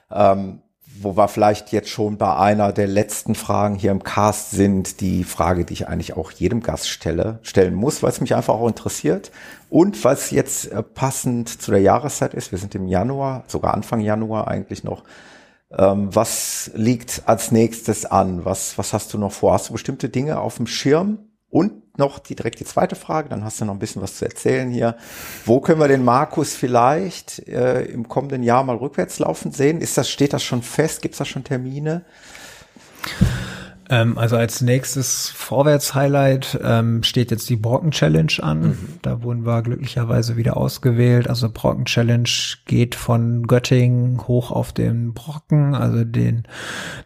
[0.09, 0.61] Ähm,
[1.01, 5.23] wo wir vielleicht jetzt schon bei einer der letzten Fragen hier im Cast sind, die
[5.23, 8.67] Frage, die ich eigentlich auch jedem Gast stelle, stellen muss, weil es mich einfach auch
[8.67, 9.31] interessiert
[9.69, 12.51] und was jetzt äh, passend zu der Jahreszeit ist.
[12.51, 15.03] Wir sind im Januar, sogar Anfang Januar eigentlich noch.
[15.71, 18.45] Ähm, was liegt als nächstes an?
[18.45, 19.53] Was, was hast du noch vor?
[19.53, 21.19] Hast du bestimmte Dinge auf dem Schirm?
[21.49, 24.25] Und noch die direkt die zweite Frage, dann hast du noch ein bisschen was zu
[24.25, 24.97] erzählen hier.
[25.45, 29.79] Wo können wir den Markus vielleicht äh, im kommenden Jahr mal rückwärts laufen sehen?
[29.79, 31.01] Ist das, steht das schon fest?
[31.01, 32.03] Gibt es da schon Termine?
[33.89, 38.61] Ähm, also als nächstes Vorwärts-Highlight ähm, steht jetzt die Brocken Challenge an.
[38.61, 38.77] Mhm.
[39.01, 41.29] Da wurden wir glücklicherweise wieder ausgewählt.
[41.29, 42.29] Also Brocken Challenge
[42.65, 45.75] geht von Göttingen hoch auf den Brocken.
[45.75, 46.43] Also den,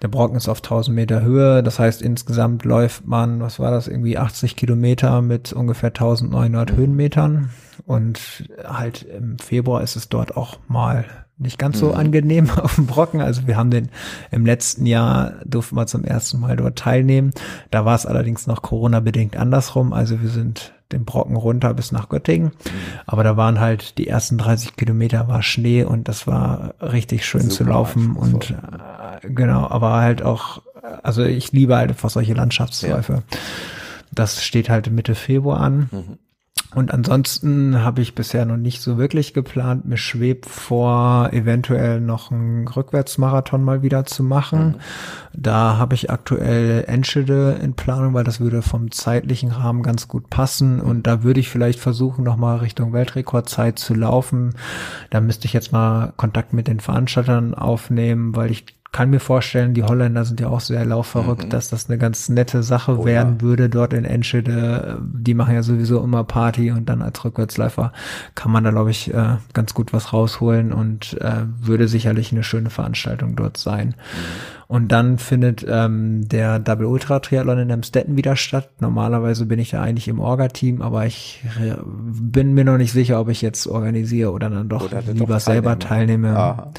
[0.02, 1.64] der Brocken ist auf 1000 Meter Höhe.
[1.64, 6.78] Das heißt, insgesamt läuft man, was war das, irgendwie 80 Kilometer mit ungefähr 1900 mhm.
[6.78, 7.50] Höhenmetern.
[7.86, 11.06] Und halt im Februar ist es dort auch mal
[11.40, 11.96] nicht ganz so mhm.
[11.96, 13.22] angenehm auf dem Brocken.
[13.22, 13.90] Also wir haben den
[14.32, 17.32] im letzten Jahr durften wir zum ersten Mal dort teilnehmen.
[17.72, 19.94] Da war es allerdings noch Corona-bedingt andersrum.
[19.94, 22.48] Also wir sind den Brocken runter bis nach Göttingen.
[22.48, 22.72] Mhm.
[23.06, 27.42] Aber da waren halt die ersten 30 Kilometer war Schnee und das war richtig schön
[27.42, 30.64] Super zu laufen und äh, genau, aber halt auch,
[31.04, 33.14] also ich liebe halt einfach solche Landschaftsläufe.
[33.14, 33.38] Ja.
[34.12, 35.90] Das steht halt Mitte Februar an.
[35.92, 36.18] Mhm.
[36.76, 39.86] Und ansonsten habe ich bisher noch nicht so wirklich geplant.
[39.86, 44.68] Mir schwebt vor, eventuell noch einen Rückwärtsmarathon mal wieder zu machen.
[44.68, 44.76] Mhm.
[45.34, 50.30] Da habe ich aktuell Enschede in Planung, weil das würde vom zeitlichen Rahmen ganz gut
[50.30, 50.80] passen.
[50.80, 54.54] Und da würde ich vielleicht versuchen, nochmal Richtung Weltrekordzeit zu laufen.
[55.10, 59.76] Da müsste ich jetzt mal Kontakt mit den Veranstaltern aufnehmen, weil ich kann mir vorstellen,
[59.76, 61.50] die Holländer sind ja auch sehr laufverrückt, mhm.
[61.50, 63.42] dass das eine ganz nette Sache oh, werden ja.
[63.42, 65.00] würde dort in Enschede.
[65.02, 67.94] Die machen ja sowieso immer Party und dann als Rückwärtsläufer
[68.34, 72.44] kann man da, glaube ich, äh, ganz gut was rausholen und äh, würde sicherlich eine
[72.44, 73.90] schöne Veranstaltung dort sein.
[73.90, 74.59] Mhm.
[74.72, 78.70] Und dann findet ähm, der Double Ultra Triathlon in Amstetten wieder statt.
[78.80, 81.44] Normalerweise bin ich ja eigentlich im Orga-Team, aber ich
[81.98, 85.40] bin mir noch nicht sicher, ob ich jetzt organisiere oder dann doch oder lieber doch
[85.40, 86.38] selber teilnehme.
[86.38, 86.72] Aha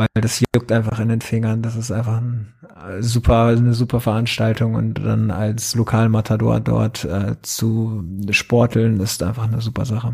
[0.00, 1.60] weil das juckt einfach in den Fingern.
[1.60, 2.54] Das ist einfach ein
[2.88, 9.44] äh, super, eine super Veranstaltung und dann als Lokalmatador dort äh, zu sporteln ist einfach
[9.44, 10.12] eine super Sache.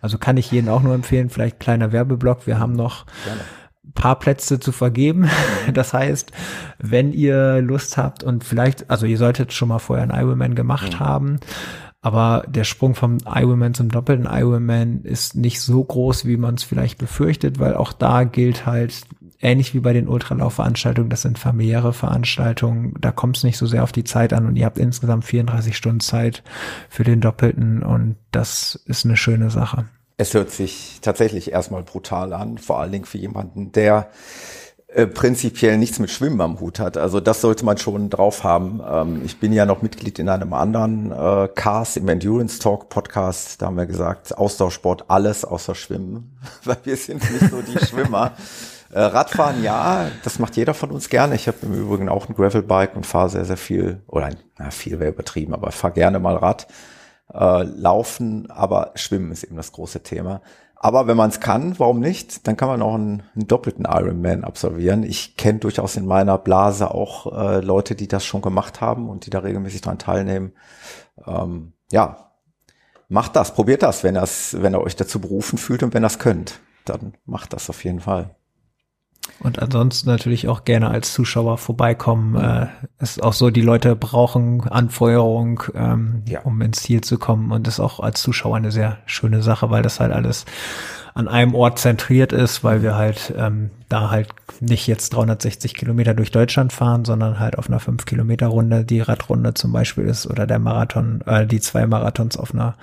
[0.00, 2.46] Also kann ich jeden auch nur empfehlen, vielleicht kleiner Werbeblock.
[2.46, 3.40] Wir haben noch Gerne.
[3.94, 5.28] Paar Plätze zu vergeben.
[5.74, 6.30] Das heißt,
[6.78, 10.94] wenn ihr Lust habt und vielleicht, also ihr solltet schon mal vorher einen Ironman gemacht
[10.94, 11.00] mhm.
[11.00, 11.40] haben,
[12.06, 16.62] aber der Sprung vom Ironman zum doppelten Ironman ist nicht so groß, wie man es
[16.62, 19.02] vielleicht befürchtet, weil auch da gilt halt,
[19.40, 23.82] ähnlich wie bei den Ultralaufveranstaltungen, das sind familiäre Veranstaltungen, da kommt es nicht so sehr
[23.82, 26.44] auf die Zeit an und ihr habt insgesamt 34 Stunden Zeit
[26.88, 29.86] für den Doppelten und das ist eine schöne Sache.
[30.18, 34.08] Es hört sich tatsächlich erstmal brutal an, vor allen Dingen für jemanden, der
[34.88, 36.96] äh, prinzipiell nichts mit Schwimmen am Hut hat.
[36.96, 38.80] Also das sollte man schon drauf haben.
[38.88, 43.60] Ähm, ich bin ja noch Mitglied in einem anderen äh, Cast, im Endurance Talk Podcast.
[43.60, 48.32] Da haben wir gesagt, Austauschsport, alles außer Schwimmen, weil wir sind nicht so die Schwimmer.
[48.92, 51.34] Äh, Radfahren, ja, das macht jeder von uns gerne.
[51.34, 54.98] Ich habe im Übrigen auch ein Gravelbike und fahre sehr, sehr viel, oder na, viel
[54.98, 56.68] wäre übertrieben, aber fahre gerne mal Rad.
[57.32, 60.42] Äh, laufen, aber Schwimmen ist eben das große Thema.
[60.76, 62.46] Aber wenn man es kann, warum nicht?
[62.46, 65.02] Dann kann man auch einen, einen doppelten Ironman absolvieren.
[65.02, 69.26] Ich kenne durchaus in meiner Blase auch äh, Leute, die das schon gemacht haben und
[69.26, 70.52] die da regelmäßig dran teilnehmen.
[71.26, 72.30] Ähm, ja,
[73.08, 76.18] macht das, probiert das, wenn das, wenn ihr euch dazu berufen fühlt und wenn das
[76.20, 78.36] könnt, dann macht das auf jeden Fall.
[79.40, 82.36] Und ansonsten natürlich auch gerne als Zuschauer vorbeikommen.
[82.36, 82.68] Äh,
[83.00, 86.40] ist auch so, die Leute brauchen Anfeuerung, ähm, ja.
[86.40, 87.52] um ins Ziel zu kommen.
[87.52, 90.46] Und ist auch als Zuschauer eine sehr schöne Sache, weil das halt alles
[91.16, 94.28] an einem Ort zentriert ist, weil wir halt ähm, da halt
[94.60, 99.00] nicht jetzt 360 Kilometer durch Deutschland fahren, sondern halt auf einer 5 Kilometer Runde die
[99.00, 102.76] Radrunde zum Beispiel ist oder der Marathon, äh, die zwei Marathons auf einer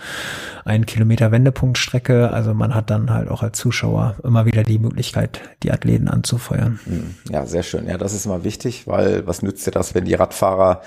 [0.65, 2.31] 1 Kilometer Wendepunktstrecke.
[2.31, 6.79] Also man hat dann halt auch als Zuschauer immer wieder die Möglichkeit, die Athleten anzufeuern.
[6.85, 7.13] Hm.
[7.29, 7.85] Ja, sehr schön.
[7.85, 10.81] Ja, das ist immer wichtig, weil was nützt dir das, wenn die Radfahrer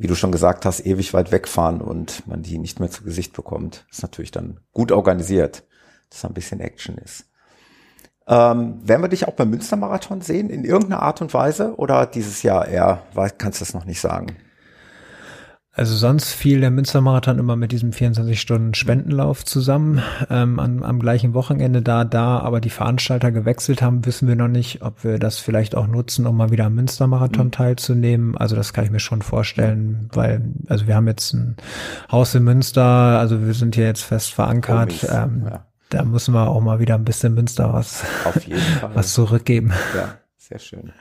[0.00, 3.32] wie du schon gesagt hast, ewig weit wegfahren und man die nicht mehr zu Gesicht
[3.32, 3.84] bekommt.
[3.90, 5.64] Ist natürlich dann gut organisiert
[6.10, 7.24] dass da ein bisschen Action ist.
[8.26, 11.74] Ähm, werden wir dich auch beim Münstermarathon sehen, in irgendeiner Art und Weise?
[11.76, 13.02] Oder dieses Jahr eher,
[13.38, 14.36] kannst du das noch nicht sagen?
[15.72, 21.82] Also sonst fiel der Münstermarathon immer mit diesem 24-Stunden-Spendenlauf zusammen, ähm, am, am gleichen Wochenende
[21.82, 25.76] da, da, aber die Veranstalter gewechselt haben, wissen wir noch nicht, ob wir das vielleicht
[25.76, 27.52] auch nutzen, um mal wieder am Münstermarathon mhm.
[27.52, 28.36] teilzunehmen.
[28.36, 31.56] Also das kann ich mir schon vorstellen, weil, also wir haben jetzt ein
[32.10, 34.92] Haus in Münster, also wir sind hier jetzt fest verankert.
[35.04, 38.04] Oh, ähm, ja da müssen wir auch mal wieder ein bisschen Münster was,
[38.94, 39.72] was zurückgeben.
[39.94, 40.92] Ja, sehr schön.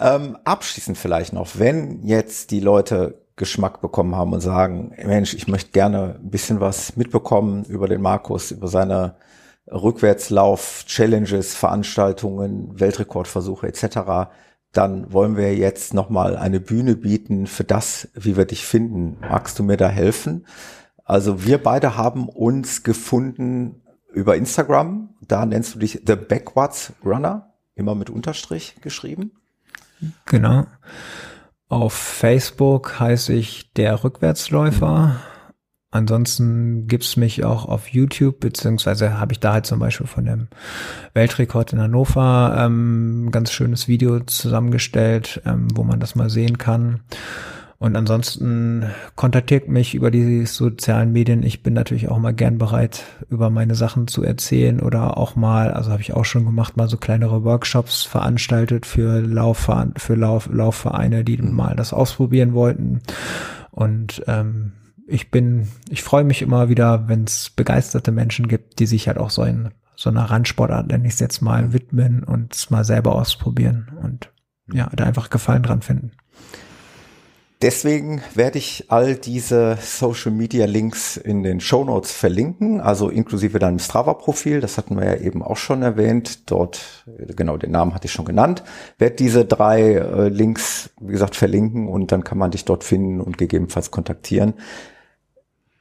[0.00, 5.48] Ähm, abschließend vielleicht noch, wenn jetzt die Leute Geschmack bekommen haben und sagen, Mensch, ich
[5.48, 9.16] möchte gerne ein bisschen was mitbekommen über den Markus, über seine
[9.70, 14.30] Rückwärtslauf-Challenges, Veranstaltungen, Weltrekordversuche etc.,
[14.72, 19.16] dann wollen wir jetzt nochmal eine Bühne bieten für das, wie wir dich finden.
[19.20, 20.46] Magst du mir da helfen?
[21.08, 23.80] Also wir beide haben uns gefunden
[24.12, 25.08] über Instagram.
[25.26, 29.32] Da nennst du dich The Backwards Runner, immer mit Unterstrich geschrieben.
[30.26, 30.66] Genau.
[31.70, 35.16] Auf Facebook heiße ich der Rückwärtsläufer.
[35.90, 40.48] Ansonsten gibt's mich auch auf YouTube, beziehungsweise habe ich da halt zum Beispiel von dem
[41.14, 47.00] Weltrekord in Hannover ähm, ganz schönes Video zusammengestellt, ähm, wo man das mal sehen kann.
[47.80, 51.44] Und ansonsten kontaktiert mich über die sozialen Medien.
[51.44, 55.70] Ich bin natürlich auch mal gern bereit, über meine Sachen zu erzählen oder auch mal,
[55.70, 60.48] also habe ich auch schon gemacht, mal so kleinere Workshops veranstaltet für Laufvereine, für Lauf,
[60.52, 61.54] Laufvereine, die mhm.
[61.54, 63.00] mal das ausprobieren wollten.
[63.70, 64.72] Und ähm,
[65.06, 69.18] ich bin, ich freue mich immer wieder, wenn es begeisterte Menschen gibt, die sich halt
[69.18, 72.84] auch so in so einer Randsportart, nenne ich es jetzt mal, widmen und es mal
[72.84, 74.32] selber ausprobieren und
[74.72, 76.10] ja, da einfach Gefallen dran finden.
[77.60, 83.58] Deswegen werde ich all diese Social Media Links in den Show Notes verlinken, also inklusive
[83.58, 84.60] deinem Strava-Profil.
[84.60, 86.48] Das hatten wir ja eben auch schon erwähnt.
[86.50, 87.04] Dort,
[87.36, 88.62] genau, den Namen hatte ich schon genannt.
[88.98, 93.20] Werde diese drei äh, Links, wie gesagt, verlinken und dann kann man dich dort finden
[93.20, 94.54] und gegebenenfalls kontaktieren.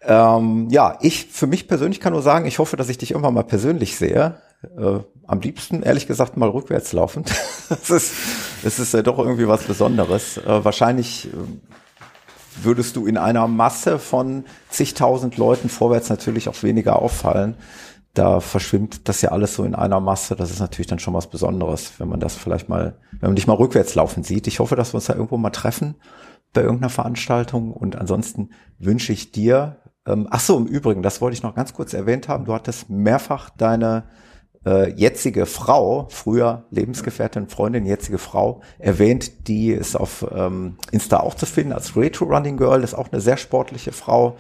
[0.01, 3.35] Ähm, ja, ich für mich persönlich kann nur sagen, ich hoffe, dass ich dich irgendwann
[3.35, 4.41] mal persönlich sehe.
[4.77, 7.29] Äh, am liebsten, ehrlich gesagt, mal rückwärts laufend.
[7.69, 8.13] das ist,
[8.63, 10.37] das ist ja doch irgendwie was Besonderes.
[10.37, 17.01] Äh, wahrscheinlich äh, würdest du in einer Masse von zigtausend Leuten vorwärts natürlich auch weniger
[17.01, 17.55] auffallen.
[18.13, 20.35] Da verschwimmt das ja alles so in einer Masse.
[20.35, 23.47] Das ist natürlich dann schon was Besonderes, wenn man das vielleicht mal, wenn man dich
[23.47, 24.47] mal rückwärts laufen sieht.
[24.47, 25.95] Ich hoffe, dass wir uns da irgendwo mal treffen
[26.53, 27.73] bei irgendeiner Veranstaltung.
[27.73, 28.49] Und ansonsten
[28.79, 32.27] wünsche ich dir, ähm, ach so, im Übrigen, das wollte ich noch ganz kurz erwähnt
[32.27, 32.45] haben.
[32.45, 34.05] Du hattest mehrfach deine
[34.67, 41.35] äh, jetzige Frau, früher Lebensgefährtin, Freundin, jetzige Frau erwähnt, die ist auf ähm, Insta auch
[41.35, 44.35] zu finden als Retro Running Girl, ist auch eine sehr sportliche Frau.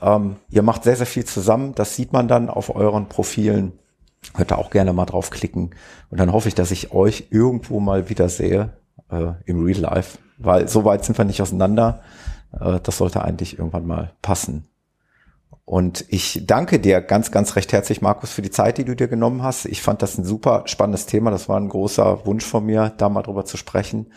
[0.00, 3.72] Ähm, ihr macht sehr, sehr viel zusammen, das sieht man dann auf euren Profilen.
[4.32, 5.74] Könnt ihr auch gerne mal draufklicken.
[6.10, 8.70] Und dann hoffe ich, dass ich euch irgendwo mal wieder sehe
[9.10, 12.00] äh, im Real Life, weil so weit sind wir nicht auseinander.
[12.58, 14.66] Äh, das sollte eigentlich irgendwann mal passen.
[15.68, 19.06] Und ich danke dir ganz, ganz recht herzlich, Markus, für die Zeit, die du dir
[19.06, 19.66] genommen hast.
[19.66, 21.30] Ich fand das ein super spannendes Thema.
[21.30, 24.10] Das war ein großer Wunsch von mir, da mal drüber zu sprechen,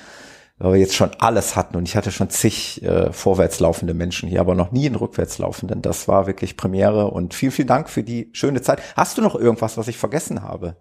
[0.60, 1.76] weil wir jetzt schon alles hatten.
[1.76, 5.82] Und ich hatte schon zig äh, vorwärts Menschen hier, aber noch nie einen rückwärts laufenden.
[5.82, 7.12] Das war wirklich Premiere.
[7.12, 8.82] Und vielen, vielen Dank für die schöne Zeit.
[8.96, 10.78] Hast du noch irgendwas, was ich vergessen habe?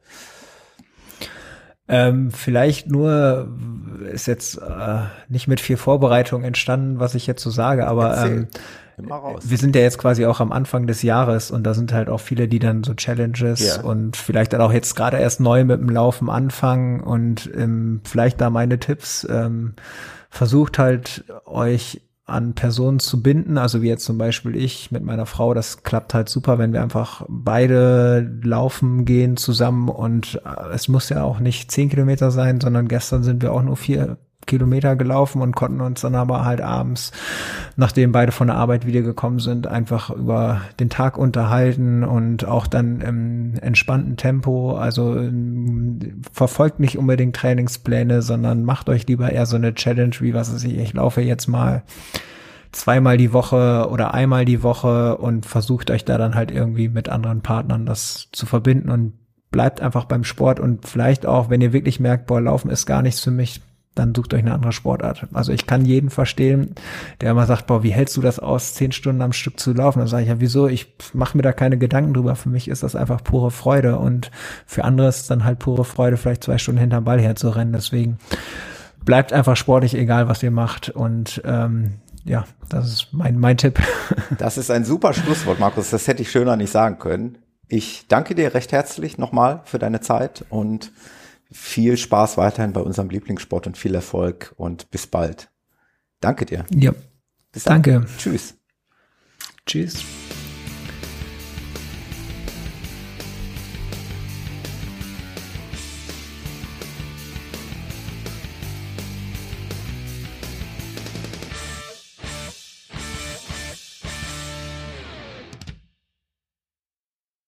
[1.91, 3.49] Ähm, vielleicht nur
[4.13, 8.49] ist jetzt äh, nicht mit viel Vorbereitung entstanden, was ich jetzt so sage, aber ähm,
[8.97, 12.21] wir sind ja jetzt quasi auch am Anfang des Jahres und da sind halt auch
[12.21, 13.85] viele, die dann so Challenges yeah.
[13.85, 18.41] und vielleicht dann auch jetzt gerade erst neu mit dem Laufen anfangen und ähm, vielleicht
[18.41, 19.27] da meine Tipps.
[19.29, 19.75] Ähm,
[20.31, 25.27] versucht halt euch an Personen zu binden, also wie jetzt zum Beispiel ich mit meiner
[25.27, 30.89] Frau, das klappt halt super, wenn wir einfach beide laufen gehen zusammen und äh, es
[30.89, 34.19] muss ja auch nicht zehn Kilometer sein, sondern gestern sind wir auch nur vier
[34.51, 37.13] Kilometer gelaufen und konnten uns dann aber halt abends,
[37.77, 43.01] nachdem beide von der Arbeit wiedergekommen sind, einfach über den Tag unterhalten und auch dann
[43.01, 44.77] im entspannten Tempo.
[44.77, 50.35] Also ähm, verfolgt nicht unbedingt Trainingspläne, sondern macht euch lieber eher so eine Challenge, wie
[50.35, 51.85] was weiß ich, ich laufe jetzt mal
[52.73, 57.09] zweimal die Woche oder einmal die Woche und versucht euch da dann halt irgendwie mit
[57.09, 59.13] anderen Partnern das zu verbinden und
[59.51, 63.03] bleibt einfach beim Sport und vielleicht auch, wenn ihr wirklich merkt, boah, Laufen ist gar
[63.03, 63.61] nichts für mich,
[63.95, 65.27] dann sucht euch eine andere Sportart.
[65.33, 66.75] Also ich kann jeden verstehen,
[67.21, 69.99] der immer sagt, boah, wie hältst du das aus, zehn Stunden am Stück zu laufen?
[69.99, 70.69] Dann sage ich ja, wieso?
[70.69, 72.37] Ich mache mir da keine Gedanken drüber.
[72.37, 74.31] Für mich ist das einfach pure Freude und
[74.65, 77.73] für andere ist es dann halt pure Freude, vielleicht zwei Stunden hinterm Ball herzurennen.
[77.73, 78.19] Deswegen
[79.05, 80.91] bleibt einfach sportlich, egal was ihr macht.
[80.91, 83.81] Und ähm, ja, das ist mein, mein Tipp.
[84.39, 85.91] Das ist ein super Schlusswort, Markus.
[85.91, 87.39] Das hätte ich schöner nicht sagen können.
[87.67, 90.93] Ich danke dir recht herzlich nochmal für deine Zeit und
[91.51, 95.51] viel Spaß weiterhin bei unserem Lieblingssport und viel Erfolg und bis bald.
[96.21, 96.65] Danke dir.
[96.75, 96.93] Ja.
[97.53, 97.83] Bis dann.
[97.83, 98.07] Danke.
[98.19, 98.57] Tschüss.
[99.67, 100.05] Tschüss.